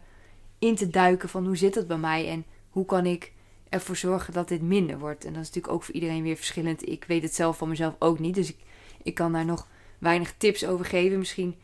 [0.60, 3.32] in te duiken van hoe zit het bij mij en hoe kan ik
[3.70, 5.26] ervoor zorgen dat dit minder wordt.
[5.26, 6.90] En dat is natuurlijk ook voor iedereen weer verschillend.
[6.90, 8.58] Ik weet het zelf van mezelf ook niet, dus ik,
[9.04, 11.20] ik kan daar nog weinig tips over geven.
[11.20, 11.56] Misschien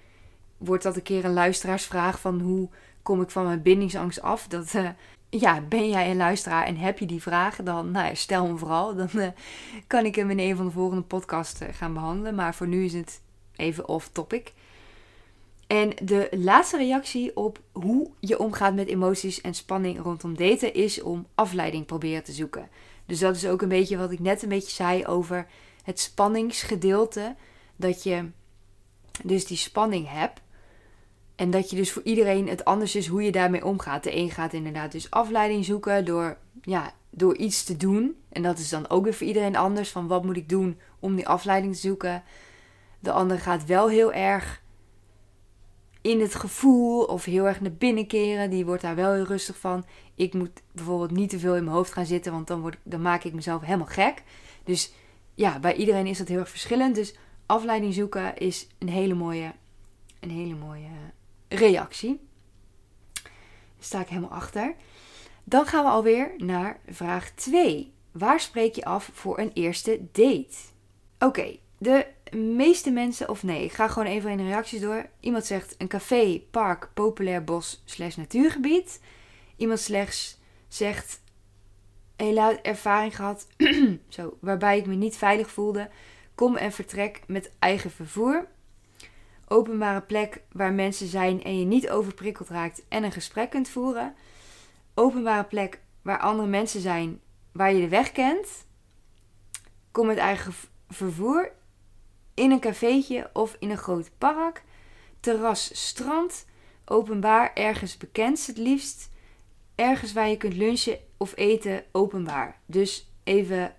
[0.58, 2.69] wordt dat een keer een luisteraarsvraag van hoe
[3.01, 4.47] kom ik van mijn bindingsangst af.
[4.47, 4.89] Dat, uh,
[5.30, 8.58] ja, ben jij een luisteraar en heb je die vragen, dan nou ja, stel me
[8.58, 8.96] vooral.
[8.96, 9.28] Dan uh,
[9.88, 12.36] kan ik hem in een van de volgende podcasts gaan behandelen.
[12.36, 13.22] Maar voor nu is het
[13.56, 14.54] even off topic.
[15.68, 21.02] En de laatste reactie op hoe je omgaat met emoties en spanning rondom daten is
[21.02, 22.70] om afleiding proberen te zoeken.
[23.06, 25.48] Dus dat is ook een beetje wat ik net een beetje zei over
[25.84, 27.36] het spanningsgedeelte.
[27.76, 28.30] Dat je
[29.24, 30.42] dus die spanning hebt.
[31.36, 34.04] En dat je dus voor iedereen het anders is hoe je daarmee omgaat.
[34.04, 38.15] De een gaat inderdaad dus afleiding zoeken door, ja, door iets te doen.
[38.30, 39.89] En dat is dan ook weer voor iedereen anders.
[39.89, 42.24] Van wat moet ik doen om die afleiding te zoeken.
[43.00, 44.63] De ander gaat wel heel erg
[46.02, 48.50] in het gevoel of heel erg naar binnen keren.
[48.50, 49.86] Die wordt daar wel heel rustig van.
[50.15, 53.02] Ik moet bijvoorbeeld niet te veel in mijn hoofd gaan zitten, want dan, word, dan
[53.02, 54.24] maak ik mezelf helemaal gek.
[54.63, 54.93] Dus
[55.34, 56.95] ja, bij iedereen is dat heel erg verschillend.
[56.95, 59.54] Dus afleiding zoeken is een hele mooie,
[60.19, 60.89] een hele mooie
[61.56, 62.20] reactie.
[63.13, 63.32] Daar
[63.80, 64.76] sta ik helemaal achter.
[65.44, 67.94] Dan gaan we alweer naar vraag 2.
[68.12, 70.56] Waar spreek je af voor een eerste date?
[71.20, 72.06] Oké, de
[72.38, 75.10] meeste mensen, of nee, ik ga gewoon even in de reacties door.
[75.20, 79.02] Iemand zegt een café, park, populair bos slash natuurgebied.
[79.56, 81.22] Iemand slechts zegt
[82.15, 83.48] helaas ervaring gehad
[84.10, 85.89] zo, waarbij ik me niet veilig voelde.
[86.36, 88.48] Kom en vertrek met eigen vervoer.
[89.47, 94.15] Openbare plek waar mensen zijn en je niet overprikkeld raakt en een gesprek kunt voeren.
[94.93, 98.65] Openbare plek waar andere mensen zijn waar je de weg kent.
[99.91, 100.53] Kom met eigen
[100.89, 101.51] vervoer
[102.34, 104.63] in een cafeetje of in een groot park,
[105.19, 106.45] terras, strand,
[106.86, 109.10] openbaar, ergens bekend het liefst,
[109.75, 112.60] ergens waar je kunt lunchen of eten, openbaar.
[112.65, 113.75] Dus even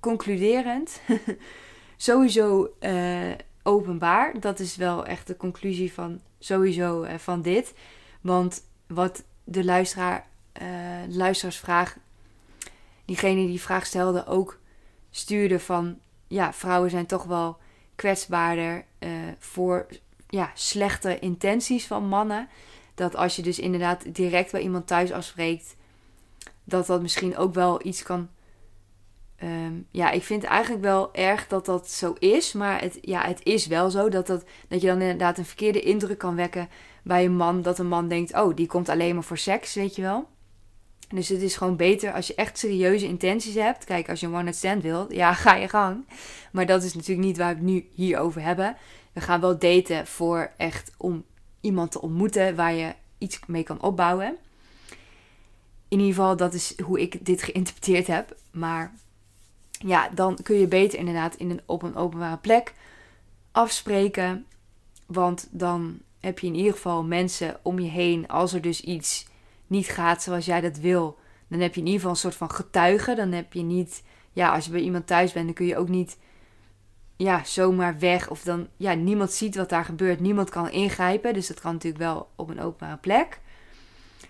[0.00, 1.00] concluderend,
[1.96, 3.32] sowieso uh,
[3.66, 4.40] openbaar.
[4.40, 7.74] Dat is wel echt de conclusie van sowieso uh, van dit.
[8.20, 10.26] Want wat de luisteraar,
[11.08, 11.96] de luisteraarsvraag,
[13.04, 14.58] diegene die vraag stelde ook
[15.10, 15.98] stuurde van
[16.28, 17.58] ja, vrouwen zijn toch wel
[17.94, 19.86] kwetsbaarder uh, voor
[20.28, 22.48] ja, slechte intenties van mannen.
[22.94, 25.76] Dat als je dus inderdaad direct bij iemand thuis afspreekt,
[26.64, 28.28] dat dat misschien ook wel iets kan.
[29.42, 32.52] Um, ja, ik vind eigenlijk wel erg dat dat zo is.
[32.52, 35.80] Maar het, ja, het is wel zo dat, dat, dat je dan inderdaad een verkeerde
[35.80, 36.68] indruk kan wekken
[37.02, 37.62] bij een man.
[37.62, 40.28] Dat een man denkt: oh, die komt alleen maar voor seks, weet je wel.
[41.08, 43.84] Dus het is gewoon beter als je echt serieuze intenties hebt.
[43.84, 46.06] Kijk, als je een one-night stand wilt, ja, ga je gang.
[46.52, 48.76] Maar dat is natuurlijk niet waar we het nu hier over hebben.
[49.12, 51.24] We gaan wel daten voor echt om
[51.60, 54.36] iemand te ontmoeten waar je iets mee kan opbouwen.
[55.88, 58.36] In ieder geval, dat is hoe ik dit geïnterpreteerd heb.
[58.50, 58.94] Maar
[59.78, 62.74] ja, dan kun je beter inderdaad in een, op een openbare plek
[63.52, 64.46] afspreken.
[65.06, 69.26] Want dan heb je in ieder geval mensen om je heen als er dus iets
[69.66, 72.50] niet gaat zoals jij dat wil, dan heb je in ieder geval een soort van
[72.50, 73.14] getuige.
[73.14, 75.88] Dan heb je niet, ja, als je bij iemand thuis bent, dan kun je ook
[75.88, 76.16] niet,
[77.16, 78.30] ja, zomaar weg.
[78.30, 80.20] Of dan, ja, niemand ziet wat daar gebeurt.
[80.20, 81.34] Niemand kan ingrijpen.
[81.34, 83.40] Dus dat kan natuurlijk wel op een openbare plek.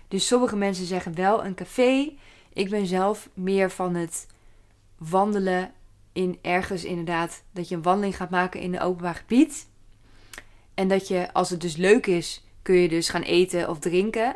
[0.07, 2.13] Dus sommige mensen zeggen wel een café.
[2.53, 4.27] Ik ben zelf meer van het
[4.97, 5.71] wandelen
[6.13, 7.43] in ergens inderdaad.
[7.51, 9.67] Dat je een wandeling gaat maken in een openbaar gebied.
[10.73, 14.35] En dat je, als het dus leuk is, kun je dus gaan eten of drinken.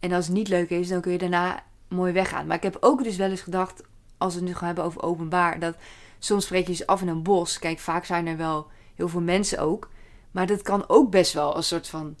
[0.00, 2.46] En als het niet leuk is, dan kun je daarna mooi weggaan.
[2.46, 3.82] Maar ik heb ook dus wel eens gedacht,
[4.18, 5.76] als we het nu gaan hebben over openbaar, dat
[6.18, 7.58] soms spreek je dus af in een bos.
[7.58, 9.90] Kijk, vaak zijn er wel heel veel mensen ook.
[10.30, 12.16] Maar dat kan ook best wel een soort van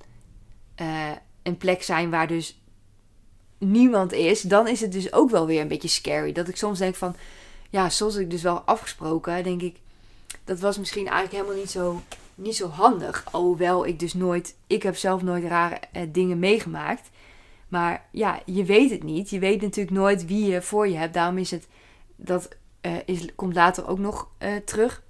[0.80, 1.10] uh,
[1.42, 2.62] een plek zijn waar dus
[3.58, 4.40] niemand is.
[4.40, 6.32] Dan is het dus ook wel weer een beetje scary.
[6.32, 7.16] Dat ik soms denk van,
[7.74, 9.76] ja, zoals ik dus wel afgesproken, denk ik,
[10.44, 12.02] dat was misschien eigenlijk helemaal niet zo,
[12.34, 13.24] niet zo handig.
[13.30, 17.10] Alhoewel ik dus nooit, ik heb zelf nooit rare eh, dingen meegemaakt.
[17.68, 19.30] Maar ja, je weet het niet.
[19.30, 21.14] Je weet natuurlijk nooit wie je voor je hebt.
[21.14, 21.68] Daarom is het,
[22.16, 22.48] dat
[22.82, 25.02] uh, is, komt later ook nog uh, terug.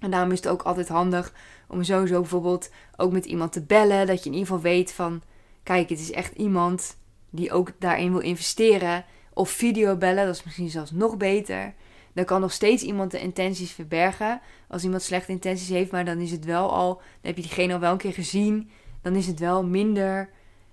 [0.00, 1.32] En daarom is het ook altijd handig
[1.68, 4.06] om sowieso bijvoorbeeld ook met iemand te bellen.
[4.06, 5.22] Dat je in ieder geval weet van,
[5.62, 6.96] kijk, het is echt iemand
[7.30, 9.04] die ook daarin wil investeren.
[9.32, 11.74] Of video bellen, dat is misschien zelfs nog beter.
[12.14, 14.40] Dan kan nog steeds iemand de intenties verbergen.
[14.68, 16.94] Als iemand slechte intenties heeft, maar dan is het wel al.
[16.94, 18.70] Dan heb je diegene al wel een keer gezien.
[19.02, 20.30] Dan is het wel minder.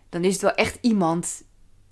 [0.10, 1.44] Dan is het wel echt iemand.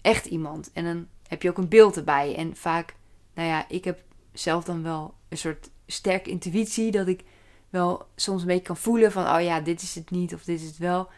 [0.02, 0.72] Echt iemand.
[0.74, 2.36] En dan heb je ook een beeld erbij.
[2.36, 2.96] En vaak,
[3.34, 6.92] nou ja, ik heb zelf dan wel een soort sterke intuïtie.
[6.92, 7.24] Dat ik
[7.70, 10.60] wel soms een beetje kan voelen van, oh ja, dit is het niet of dit
[10.60, 11.10] is het wel.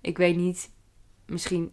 [0.00, 0.70] Ik weet niet.
[1.26, 1.72] Misschien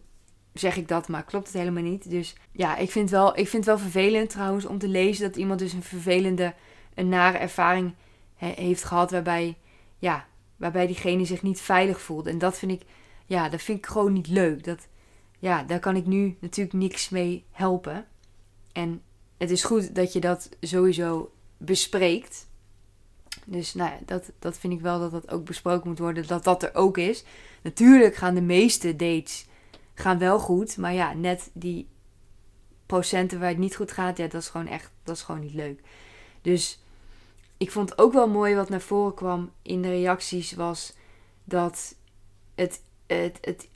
[0.52, 2.10] zeg ik dat, maar klopt het helemaal niet.
[2.10, 5.36] Dus ja, ik vind, wel, ik vind het wel vervelend trouwens om te lezen dat
[5.36, 6.54] iemand dus een vervelende,
[6.94, 7.94] een nare ervaring
[8.34, 9.56] heeft gehad waarbij,
[9.98, 12.30] ja, waarbij diegene zich niet veilig voelde.
[12.30, 12.82] En dat vind ik,
[13.26, 14.64] ja, dat vind ik gewoon niet leuk.
[14.64, 14.88] Dat,
[15.38, 18.06] ja, daar kan ik nu natuurlijk niks mee helpen.
[18.72, 19.02] En
[19.38, 22.48] het is goed dat je dat sowieso bespreekt.
[23.44, 26.44] Dus nou ja, dat, dat vind ik wel dat dat ook besproken moet worden, dat
[26.44, 27.24] dat er ook is.
[27.62, 29.46] Natuurlijk gaan de meeste dates
[30.00, 30.76] gaan wel goed.
[30.76, 31.88] Maar ja, net die
[32.86, 35.54] procenten waar het niet goed gaat, ja, dat is gewoon echt, dat is gewoon niet
[35.54, 35.80] leuk.
[36.42, 36.82] Dus
[37.56, 40.96] ik vond ook wel mooi wat naar voren kwam in de reacties was
[41.44, 41.94] dat
[42.54, 43.68] het, het, het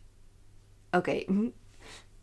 [0.90, 1.24] oké,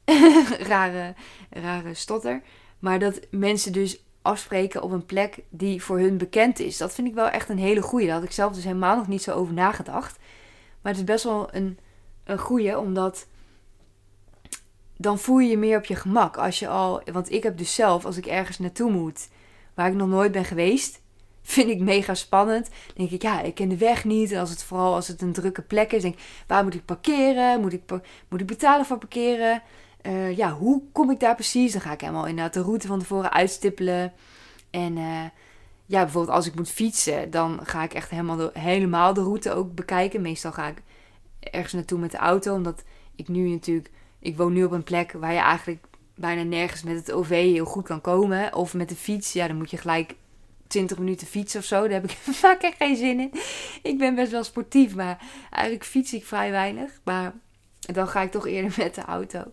[0.71, 1.15] rare,
[1.49, 2.41] rare stotter.
[2.79, 6.77] Maar dat mensen dus afspreken op een plek die voor hun bekend is.
[6.77, 8.05] Dat vind ik wel echt een hele goeie.
[8.05, 10.17] Daar had ik zelf dus helemaal nog niet zo over nagedacht.
[10.81, 11.79] Maar het is best wel een,
[12.23, 13.27] een goeie, omdat
[15.01, 16.37] dan voel je je meer op je gemak.
[16.37, 19.29] Als je al, want ik heb dus zelf, als ik ergens naartoe moet
[19.73, 21.01] waar ik nog nooit ben geweest,
[21.41, 22.69] vind ik mega spannend.
[22.95, 24.31] denk ik, ja, ik ken de weg niet.
[24.31, 26.85] En als het vooral als het een drukke plek is, denk ik, waar moet ik
[26.85, 27.61] parkeren?
[27.61, 27.81] Moet ik,
[28.29, 29.61] moet ik betalen voor parkeren?
[30.01, 31.71] Uh, ja, hoe kom ik daar precies?
[31.71, 34.13] Dan ga ik helemaal inderdaad de route van tevoren uitstippelen.
[34.69, 35.23] En uh,
[35.85, 39.51] ja, bijvoorbeeld als ik moet fietsen, dan ga ik echt helemaal de, helemaal de route
[39.53, 40.21] ook bekijken.
[40.21, 40.81] Meestal ga ik
[41.39, 42.83] ergens naartoe met de auto, omdat
[43.15, 46.95] ik nu natuurlijk ik woon nu op een plek waar je eigenlijk bijna nergens met
[46.95, 48.55] het OV heel goed kan komen.
[48.55, 50.15] Of met de fiets, ja, dan moet je gelijk
[50.67, 51.81] 20 minuten fietsen of zo.
[51.81, 53.31] Daar heb ik vaak echt geen zin in.
[53.81, 56.91] Ik ben best wel sportief, maar eigenlijk fiets ik vrij weinig.
[57.03, 57.33] Maar
[57.79, 59.43] dan ga ik toch eerder met de auto.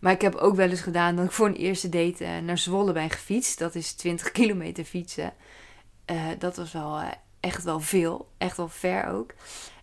[0.00, 2.58] Maar ik heb ook wel eens gedaan dat ik voor een eerste date eh, naar
[2.58, 3.58] Zwolle ben gefietst.
[3.58, 5.32] Dat is 20 kilometer fietsen.
[6.10, 7.08] Uh, dat was wel uh,
[7.40, 8.28] echt wel veel.
[8.38, 9.30] Echt wel ver ook.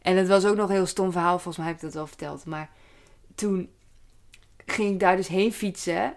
[0.02, 1.40] En het was ook nog een heel stom verhaal.
[1.40, 2.46] Volgens mij heb ik dat wel verteld.
[2.46, 2.70] Maar
[3.36, 3.70] toen
[4.72, 6.14] ging ik daar dus heen fietsen.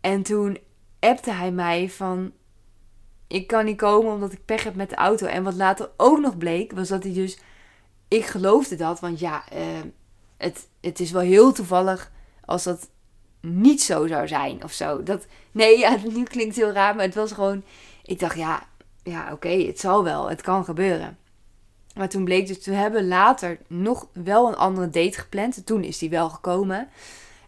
[0.00, 0.58] En toen
[1.00, 2.32] appte hij mij van...
[3.26, 5.26] Ik kan niet komen omdat ik pech heb met de auto.
[5.26, 7.38] En wat later ook nog bleek, was dat hij dus...
[8.08, 9.60] Ik geloofde dat, want ja, uh,
[10.36, 12.12] het, het is wel heel toevallig
[12.44, 12.88] als dat
[13.40, 15.02] niet zo zou zijn of zo.
[15.02, 17.64] Dat, nee, ja, nu klinkt het heel raar, maar het was gewoon...
[18.02, 18.66] Ik dacht, ja,
[19.02, 21.18] ja oké, het zal wel, het kan gebeuren.
[21.96, 25.66] Maar toen bleek dus, we hebben later nog wel een andere date gepland.
[25.66, 26.88] Toen is die wel gekomen.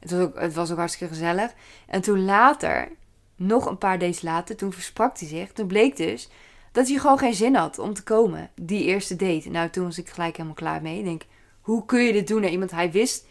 [0.01, 1.53] Het was, ook, het was ook hartstikke gezellig.
[1.87, 2.89] En toen later,
[3.37, 5.53] nog een paar days later, toen versprak hij zich.
[5.53, 6.29] Toen bleek dus
[6.73, 8.51] dat hij gewoon geen zin had om te komen.
[8.55, 9.51] Die eerste date.
[9.51, 10.99] Nou, toen was ik gelijk helemaal klaar mee.
[10.99, 11.23] Ik denk,
[11.61, 12.71] hoe kun je dit doen naar iemand?
[12.71, 13.27] Hij wist,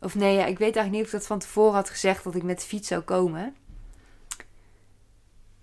[0.00, 2.34] of nee, ja, ik weet eigenlijk niet of ik dat van tevoren had gezegd dat
[2.34, 3.56] ik met de fiets zou komen.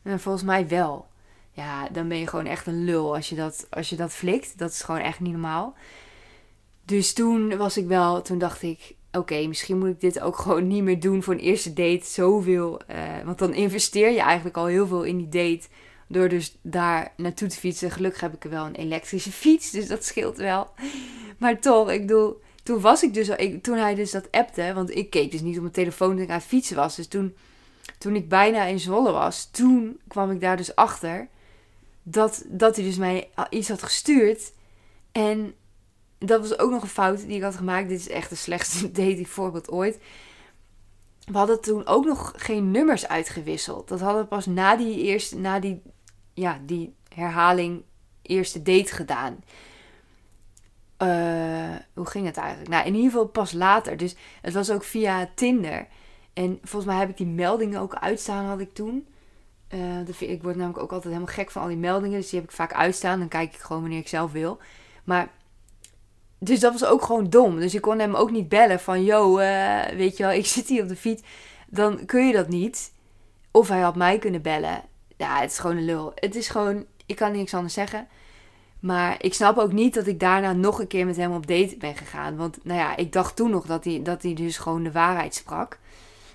[0.03, 1.08] En volgens mij wel.
[1.51, 4.58] Ja, dan ben je gewoon echt een lul als je dat, als je dat flikt.
[4.58, 5.75] Dat is gewoon echt niet normaal.
[6.86, 10.67] Dus toen was ik wel, toen dacht ik, oké, misschien moet ik dit ook gewoon
[10.67, 12.06] niet meer doen voor een eerste date.
[12.06, 12.82] Zoveel.
[12.91, 15.67] Uh, want dan investeer je eigenlijk al heel veel in die date.
[16.08, 17.91] Door dus daar naartoe te fietsen.
[17.91, 19.71] Gelukkig heb ik er wel een elektrische fiets.
[19.71, 20.67] Dus dat scheelt wel.
[21.38, 22.41] Maar toch, ik bedoel.
[22.63, 23.39] Toen was ik dus al.
[23.39, 24.73] Ik, toen hij dus dat appte.
[24.73, 26.95] Want ik keek dus niet op mijn telefoon toen ik aan fietsen was.
[26.95, 27.36] Dus toen,
[27.97, 29.49] toen ik bijna in Zwolle was.
[29.52, 31.28] Toen kwam ik daar dus achter.
[32.04, 34.52] Dat, dat hij dus mij iets had gestuurd.
[35.12, 35.54] En
[36.25, 37.89] dat was ook nog een fout die ik had gemaakt.
[37.89, 39.99] Dit is echt de slechtste dating voorbeeld ooit.
[41.25, 43.88] We hadden toen ook nog geen nummers uitgewisseld.
[43.88, 45.81] Dat hadden we pas na die eerste, na die,
[46.33, 47.83] ja, die herhaling
[48.21, 49.43] eerste date gedaan.
[51.03, 52.69] Uh, hoe ging het eigenlijk?
[52.69, 53.97] Nou, in ieder geval pas later.
[53.97, 55.88] Dus het was ook via Tinder.
[56.33, 59.07] En volgens mij heb ik die meldingen ook uitstaan, had ik toen.
[59.73, 62.19] Uh, ik word namelijk ook altijd helemaal gek van al die meldingen.
[62.19, 63.19] Dus die heb ik vaak uitstaan.
[63.19, 64.59] Dan kijk ik gewoon wanneer ik zelf wil.
[65.03, 65.29] Maar,
[66.43, 67.60] dus dat was ook gewoon dom.
[67.60, 69.03] Dus ik kon hem ook niet bellen van...
[69.03, 71.21] Yo, uh, weet je wel, ik zit hier op de fiets.
[71.67, 72.93] Dan kun je dat niet.
[73.51, 74.82] Of hij had mij kunnen bellen.
[75.17, 76.12] Ja, het is gewoon een lul.
[76.15, 76.86] Het is gewoon...
[77.06, 78.08] Ik kan niks anders zeggen.
[78.79, 81.75] Maar ik snap ook niet dat ik daarna nog een keer met hem op date
[81.79, 82.36] ben gegaan.
[82.36, 85.36] Want nou ja, ik dacht toen nog dat hij, dat hij dus gewoon de waarheid
[85.36, 85.79] sprak.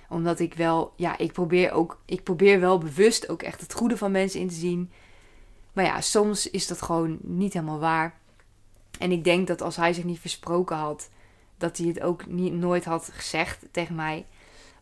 [0.09, 3.97] Omdat ik wel, ja, ik probeer ook, ik probeer wel bewust ook echt het goede
[3.97, 4.91] van mensen in te zien.
[5.73, 8.18] Maar ja, soms is dat gewoon niet helemaal waar.
[8.99, 11.09] En ik denk dat als hij zich niet versproken had,
[11.57, 14.25] dat hij het ook niet, nooit had gezegd tegen mij.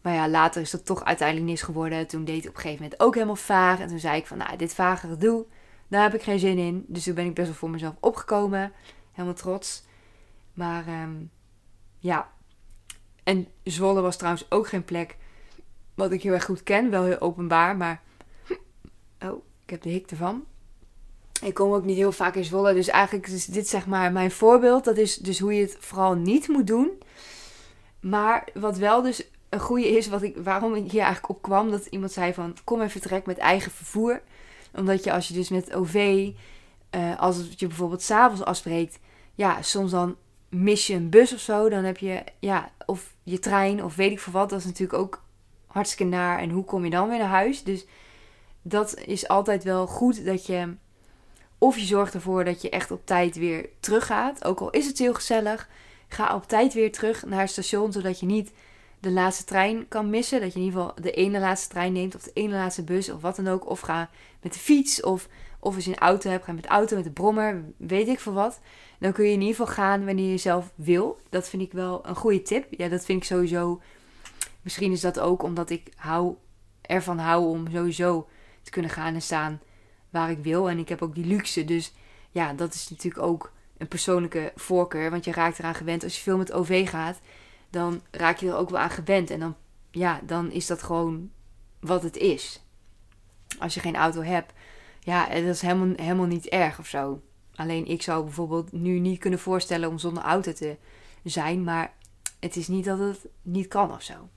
[0.01, 2.07] Maar ja, later is dat toch uiteindelijk niks geworden.
[2.07, 3.79] Toen deed hij op een gegeven moment ook helemaal vaag.
[3.79, 5.45] En toen zei ik van, nou, dit vage doe
[5.87, 6.85] daar heb ik geen zin in.
[6.87, 8.71] Dus toen ben ik best wel voor mezelf opgekomen.
[9.11, 9.83] Helemaal trots.
[10.53, 11.31] Maar um,
[11.99, 12.31] ja.
[13.23, 15.17] En Zwolle was trouwens ook geen plek
[15.95, 16.89] wat ik heel erg goed ken.
[16.89, 18.01] Wel heel openbaar, maar...
[19.19, 20.45] Oh, ik heb de hik ervan.
[21.41, 22.73] Ik kom ook niet heel vaak in Zwolle.
[22.73, 24.83] Dus eigenlijk is dit zeg maar mijn voorbeeld.
[24.83, 26.89] Dat is dus hoe je het vooral niet moet doen.
[27.99, 31.71] Maar wat wel dus een goede is, wat ik, waarom ik hier eigenlijk op kwam.
[31.71, 34.21] Dat iemand zei van, kom even trek met eigen vervoer
[34.77, 36.29] omdat je als je dus met OV,
[36.95, 38.99] uh, als je bijvoorbeeld s'avonds afspreekt,
[39.35, 40.15] ja, soms dan
[40.49, 41.69] mis je een bus of zo.
[41.69, 44.49] Dan heb je, ja, of je trein of weet ik veel wat.
[44.49, 45.23] Dat is natuurlijk ook
[45.67, 46.39] hartstikke naar.
[46.39, 47.63] En hoe kom je dan weer naar huis?
[47.63, 47.85] Dus
[48.61, 50.75] dat is altijd wel goed dat je.
[51.57, 54.45] Of je zorgt ervoor dat je echt op tijd weer teruggaat.
[54.45, 55.69] Ook al is het heel gezellig.
[56.07, 57.91] Ga op tijd weer terug naar het station.
[57.91, 58.51] Zodat je niet
[58.99, 60.41] de laatste trein kan missen.
[60.41, 62.15] Dat je in ieder geval de ene laatste trein neemt.
[62.15, 63.09] Of de ene laatste bus.
[63.09, 63.69] Of wat dan ook.
[63.69, 64.09] Of ga
[64.41, 65.01] met de fiets.
[65.01, 65.27] Of,
[65.59, 68.19] of als je een auto hebt, ga met de auto, met de brommer, weet ik
[68.19, 68.59] veel wat.
[68.99, 71.19] Dan kun je in ieder geval gaan wanneer je zelf wil.
[71.29, 72.65] Dat vind ik wel een goede tip.
[72.69, 73.81] Ja, dat vind ik sowieso.
[74.61, 76.35] Misschien is dat ook omdat ik hou,
[76.81, 78.27] ervan hou om sowieso
[78.61, 79.61] te kunnen gaan en staan
[80.17, 80.69] waar ik wil.
[80.69, 81.65] En ik heb ook die luxe.
[81.65, 81.93] Dus
[82.31, 85.11] ja, dat is natuurlijk ook een persoonlijke voorkeur.
[85.11, 86.03] Want je raakt eraan gewend.
[86.03, 87.19] Als je veel met OV gaat,
[87.69, 89.29] dan raak je er ook wel aan gewend.
[89.29, 89.55] En dan,
[89.91, 91.31] ja, dan is dat gewoon
[91.79, 92.61] wat het is
[93.59, 94.53] als je geen auto hebt,
[94.99, 97.21] ja, dat is helemaal, helemaal niet erg of zo.
[97.55, 100.77] Alleen ik zou bijvoorbeeld nu niet kunnen voorstellen om zonder auto te
[101.23, 101.93] zijn, maar
[102.39, 104.29] het is niet dat het niet kan of zo.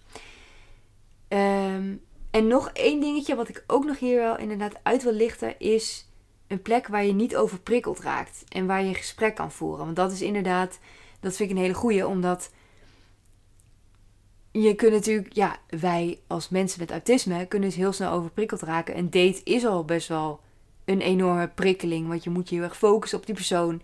[1.29, 1.95] Ehm,
[2.31, 6.09] en nog één dingetje wat ik ook nog hier wel inderdaad uit wil lichten is
[6.47, 9.85] een plek waar je niet overprikkeld raakt en waar je een gesprek kan voeren.
[9.85, 10.79] Want dat is inderdaad,
[11.21, 12.51] dat vind ik een hele goeie, omdat
[14.51, 18.99] je kunt natuurlijk, ja, wij als mensen met autisme kunnen dus heel snel overprikkeld raken.
[18.99, 20.41] Een date is al best wel
[20.85, 23.83] een enorme prikkeling, want je moet je heel erg focussen op die persoon.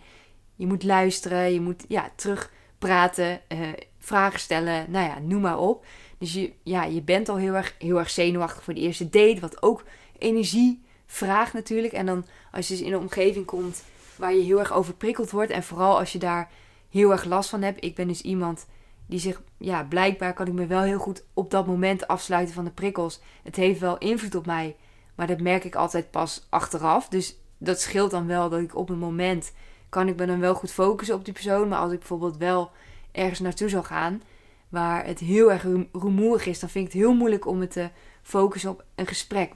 [0.55, 5.59] Je moet luisteren, je moet ja, terug praten, uh, vragen stellen, nou ja, noem maar
[5.59, 5.85] op.
[6.19, 9.41] Dus je, ja, je bent al heel erg, heel erg zenuwachtig voor de eerste date,
[9.41, 9.85] wat ook
[10.19, 11.93] energie vraagt natuurlijk.
[11.93, 13.83] En dan als je dus in een omgeving komt
[14.17, 16.51] waar je heel erg overprikkeld wordt en vooral als je daar
[16.91, 17.85] heel erg last van hebt.
[17.85, 18.67] Ik ben dus iemand
[19.07, 22.65] die zich, ja, blijkbaar kan ik me wel heel goed op dat moment afsluiten van
[22.65, 23.21] de prikkels.
[23.43, 24.77] Het heeft wel invloed op mij,
[25.15, 27.09] maar dat merk ik altijd pas achteraf.
[27.09, 29.53] Dus dat scheelt dan wel dat ik op een moment
[29.89, 31.69] kan ik me dan wel goed focussen op die persoon.
[31.69, 32.71] Maar als ik bijvoorbeeld wel
[33.13, 34.23] ergens naartoe zou gaan
[34.69, 37.91] waar het heel erg rumoerig is, dan vind ik het heel moeilijk om me te
[38.23, 39.53] focussen op een gesprek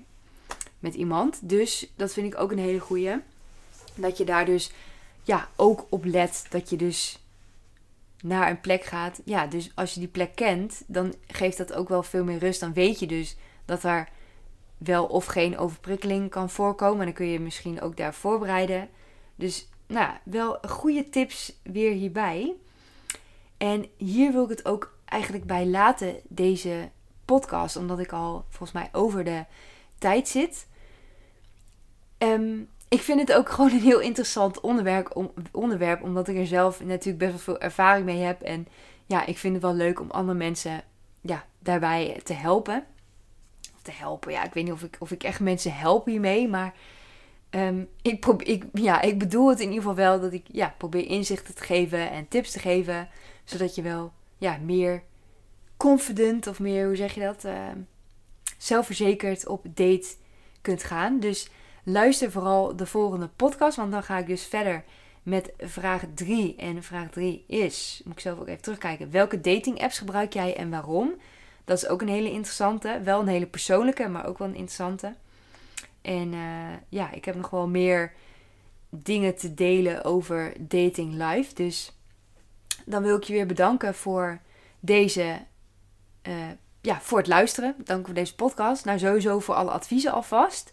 [0.79, 1.49] met iemand.
[1.49, 3.15] Dus dat vind ik ook een hele goeie.
[3.95, 4.73] Dat je daar dus
[5.23, 7.19] ja, ook op let dat je dus
[8.23, 9.21] naar een plek gaat.
[9.25, 12.61] Ja, dus als je die plek kent, dan geeft dat ook wel veel meer rust.
[12.61, 14.09] Dan weet je dus dat er
[14.79, 16.99] wel of geen overprikkeling kan voorkomen.
[16.99, 18.89] En dan kun je misschien ook daar voorbereiden.
[19.37, 22.55] Dus nou, wel goede tips weer hierbij.
[23.57, 26.91] En hier wil ik het ook eigenlijk bij laten, deze
[27.25, 27.77] podcast.
[27.77, 29.45] Omdat ik al volgens mij over de
[29.99, 30.67] tijd zit.
[32.19, 36.03] Um, ik vind het ook gewoon een heel interessant onderwerp, onderwerp.
[36.03, 38.43] Omdat ik er zelf natuurlijk best wel veel ervaring mee heb.
[38.43, 38.67] En
[39.07, 40.83] ja, ik vind het wel leuk om andere mensen
[41.21, 42.85] ja, daarbij te helpen.
[43.75, 46.49] Of te helpen, ja, ik weet niet of ik, of ik echt mensen help hiermee.
[46.49, 46.75] Maar
[47.51, 50.75] um, ik, probeer, ik, ja, ik bedoel het in ieder geval wel dat ik ja,
[50.77, 53.09] probeer inzichten te geven en tips te geven.
[53.45, 55.03] Zodat je wel ja, meer
[55.77, 57.69] confident of meer, hoe zeg je dat, uh,
[58.59, 60.15] zelfverzekerd op date
[60.61, 61.21] kunt gaan.
[61.21, 61.51] Dus
[61.85, 63.77] luister vooral de volgende podcast.
[63.77, 64.85] Want dan ga ik dus verder
[65.23, 66.57] met vraag 3.
[66.57, 69.11] En vraag 3 is, moet ik zelf ook even terugkijken.
[69.11, 71.15] Welke dating apps gebruik jij en waarom?
[71.65, 73.01] Dat is ook een hele interessante.
[73.05, 75.15] Wel een hele persoonlijke, maar ook wel een interessante.
[76.03, 78.13] En uh, ja, ik heb nog wel meer
[78.91, 81.55] dingen te delen over dating live.
[81.55, 81.93] Dus
[82.87, 84.41] dan wil ik je weer bedanken voor
[84.81, 85.39] deze,
[86.29, 86.35] uh,
[86.81, 87.75] ja, voor het luisteren.
[87.85, 88.85] Dank voor deze podcast.
[88.85, 90.73] Nou, sowieso voor alle adviezen alvast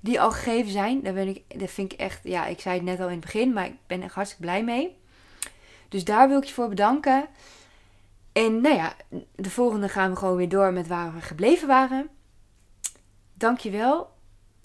[0.00, 1.02] die al gegeven zijn.
[1.02, 3.20] Daar ben ik, dat vind ik echt, ja, ik zei het net al in het
[3.20, 4.96] begin, maar ik ben echt hartstikke blij mee.
[5.88, 7.26] Dus daar wil ik je voor bedanken.
[8.32, 8.94] En nou ja,
[9.34, 12.08] de volgende gaan we gewoon weer door met waar we gebleven waren.
[13.34, 14.10] Dankjewel.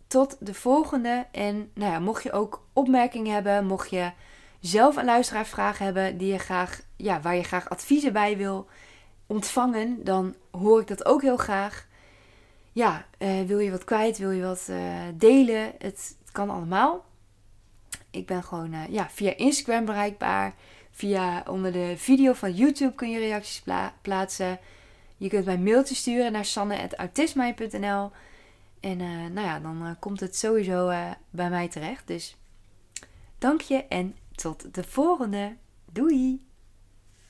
[0.07, 1.25] Tot de volgende.
[1.31, 4.11] En nou ja, mocht je ook opmerkingen hebben, mocht je
[4.59, 8.67] zelf een luisteraarsvraag hebben die je graag, ja, waar je graag adviezen bij wil
[9.27, 11.87] ontvangen, dan hoor ik dat ook heel graag.
[12.71, 17.05] Ja, uh, wil je wat kwijt, wil je wat uh, delen, het, kan allemaal.
[18.11, 20.55] Ik ben gewoon uh, ja, via Instagram bereikbaar.
[20.91, 24.59] Via onder de video van YouTube kun je reacties pla plaatsen.
[25.17, 28.11] Je kunt mij mailtje sturen naar sanne.autismij.nl.
[28.79, 28.97] En
[29.33, 30.87] nou ja, dan komt het sowieso
[31.29, 32.07] bij mij terecht.
[32.07, 32.37] Dus
[33.37, 35.57] dank je en tot de volgende.
[35.91, 36.46] Doei!